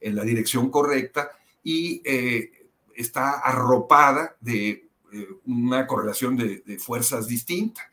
la 0.00 0.24
dirección 0.24 0.68
correcta 0.68 1.30
y 1.62 2.02
está 2.96 3.38
arropada 3.38 4.36
de 4.40 4.88
una 5.46 5.86
correlación 5.86 6.36
de 6.36 6.78
fuerzas 6.80 7.28
distintas. 7.28 7.86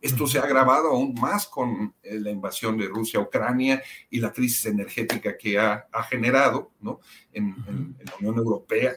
Esto 0.00 0.26
se 0.26 0.38
ha 0.38 0.42
agravado 0.42 0.88
aún 0.88 1.14
más 1.14 1.46
con 1.46 1.94
eh, 2.02 2.18
la 2.18 2.30
invasión 2.30 2.76
de 2.76 2.88
Rusia 2.88 3.20
a 3.20 3.22
Ucrania 3.22 3.82
y 4.10 4.18
la 4.18 4.32
crisis 4.32 4.66
energética 4.66 5.36
que 5.36 5.58
ha, 5.58 5.86
generado 6.08 6.72
en, 7.32 7.54
la 8.04 8.16
Unión 8.18 8.38
Europea. 8.38 8.96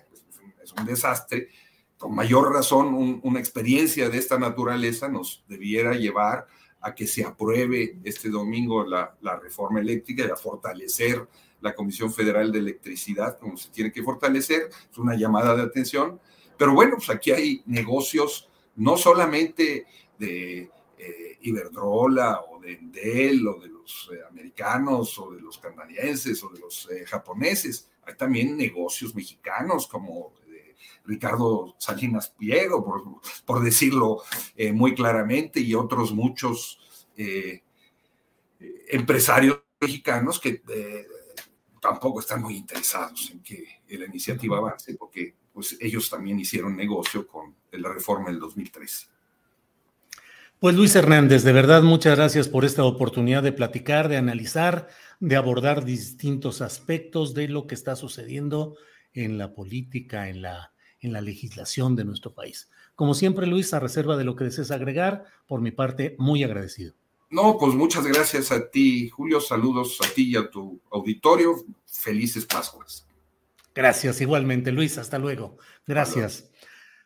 Es 0.63 0.74
un, 0.74 0.86
desastre. 0.86 1.50
Con 1.98 2.15
mayor 2.15 2.52
razón, 2.52 3.20
una 3.22 3.39
experiencia 3.39 4.10
de 4.10 4.17
esta 4.17 4.39
naturaleza 4.39 5.08
nos 5.08 5.44
debiera 5.48 5.94
llevar 5.94 6.48
a 6.82 6.96
que 6.96 7.06
se 7.06 7.24
apruebe 7.24 8.00
este 8.04 8.30
domingo 8.30 8.84
la, 8.84 9.39
reforma 9.39 9.80
eléctrica 9.80 10.26
y 10.26 10.32
a 10.32 10.36
fortalecer 10.36 11.28
la 11.62 11.76
Comisión 11.76 12.12
Federal 12.12 12.52
de 12.52 12.58
Electricidad, 12.58 13.38
como 13.38 13.56
se 13.56 13.70
tiene 13.70 13.91
que 13.91 14.02
fortalecer. 14.02 14.70
Es 14.91 14.98
una 14.98 15.15
llamada 15.15 15.56
de 15.56 15.62
atención. 15.62 16.20
Pero 16.58 16.74
bueno, 16.74 16.96
pues 16.96 17.10
aquí 17.12 17.30
hay 17.32 17.62
negocios 17.67 18.50
no 18.76 18.98
solamente 18.98 19.86
de 20.21 20.69
eh, 20.97 21.38
Iberdrola 21.41 22.41
o 22.41 22.60
de 22.60 22.73
Enel 22.73 23.47
o 23.47 23.60
de 23.60 23.69
los 23.69 24.10
eh, 24.13 24.19
americanos 24.29 25.17
o 25.17 25.31
de 25.31 25.41
los 25.41 25.57
canadienses 25.57 26.43
o 26.43 26.49
de 26.49 26.60
los 26.60 26.88
eh, 26.91 27.05
japoneses. 27.07 27.89
Hay 28.03 28.15
también 28.15 28.55
negocios 28.55 29.15
mexicanos 29.15 29.88
como 29.88 30.34
Ricardo 31.03 31.75
Salinas 31.79 32.29
Pliego, 32.29 32.86
por, 32.86 33.03
por 33.43 33.63
decirlo 33.63 34.21
muy 34.73 34.93
claramente, 34.93 35.60
y 35.60 35.73
otros 35.73 36.13
muchos 36.13 36.79
empresarios 38.88 39.62
mexicanos 39.79 40.39
que 40.39 40.62
tampoco 41.79 42.19
están 42.19 42.41
muy 42.41 42.55
interesados 42.55 43.31
en 43.31 43.41
que 43.41 43.81
la 43.89 44.05
iniciativa 44.05 44.57
avance, 44.57 44.95
porque 44.95 45.36
pues, 45.53 45.75
ellos 45.79 46.10
también 46.10 46.39
hicieron 46.39 46.75
negocio 46.75 47.27
con 47.27 47.55
la 47.71 47.89
reforma 47.89 48.29
del 48.29 48.39
2013. 48.39 49.07
Pues 50.62 50.76
Luis 50.76 50.95
Hernández, 50.95 51.41
de 51.41 51.54
verdad 51.54 51.82
muchas 51.82 52.15
gracias 52.15 52.47
por 52.47 52.65
esta 52.65 52.84
oportunidad 52.84 53.41
de 53.41 53.52
platicar, 53.52 54.10
de 54.10 54.17
analizar, 54.17 54.89
de 55.19 55.36
abordar 55.36 55.86
distintos 55.86 56.62
aspectos 56.62 57.34
de 57.34 57.47
lo 57.47 57.65
que 57.65 57.74
está 57.74 57.95
sucediendo 57.95 58.76
en 59.12 59.39
la 59.39 59.56
política, 59.56 60.30
en 60.30 60.43
la, 60.43 60.71
en 61.00 61.13
la 61.13 61.21
legislación 61.21 61.95
de 61.95 62.06
nuestro 62.06 62.36
país. 62.36 62.69
Como 62.93 63.15
siempre, 63.15 63.47
Luis, 63.47 63.74
a 63.74 63.80
reserva 63.80 64.17
de 64.17 64.24
lo 64.24 64.36
que 64.36 64.43
desees 64.43 64.69
agregar, 64.69 65.26
por 65.47 65.62
mi 65.62 65.71
parte, 65.71 66.15
muy 66.19 66.43
agradecido. 66.43 66.93
No, 67.32 67.58
pues 67.58 67.74
muchas 67.74 68.06
gracias 68.06 68.52
a 68.52 68.69
ti, 68.69 69.10
Julio. 69.10 69.41
Saludos 69.41 69.97
a 70.08 70.13
ti 70.13 70.30
y 70.30 70.36
a 70.36 70.47
tu 70.47 70.80
auditorio. 70.91 71.56
Felices 71.88 72.45
Pascuas. 72.45 73.08
Gracias, 73.74 74.21
igualmente, 74.21 74.71
Luis. 74.71 75.00
Hasta 75.00 75.17
luego. 75.17 75.58
Gracias. 75.88 76.52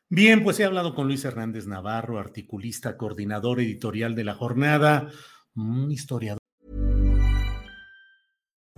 Bien, 0.10 0.44
pues 0.44 0.60
he 0.60 0.66
hablado 0.66 0.94
con 0.96 1.08
Luis 1.08 1.26
Hernández 1.26 1.68
Navarro, 1.68 2.20
articulista, 2.20 2.98
coordinador 2.98 3.60
editorial 3.60 4.16
de 4.16 4.24
la 4.24 4.36
jornada, 4.36 5.10
un 5.56 5.92
historiador. 5.92 6.45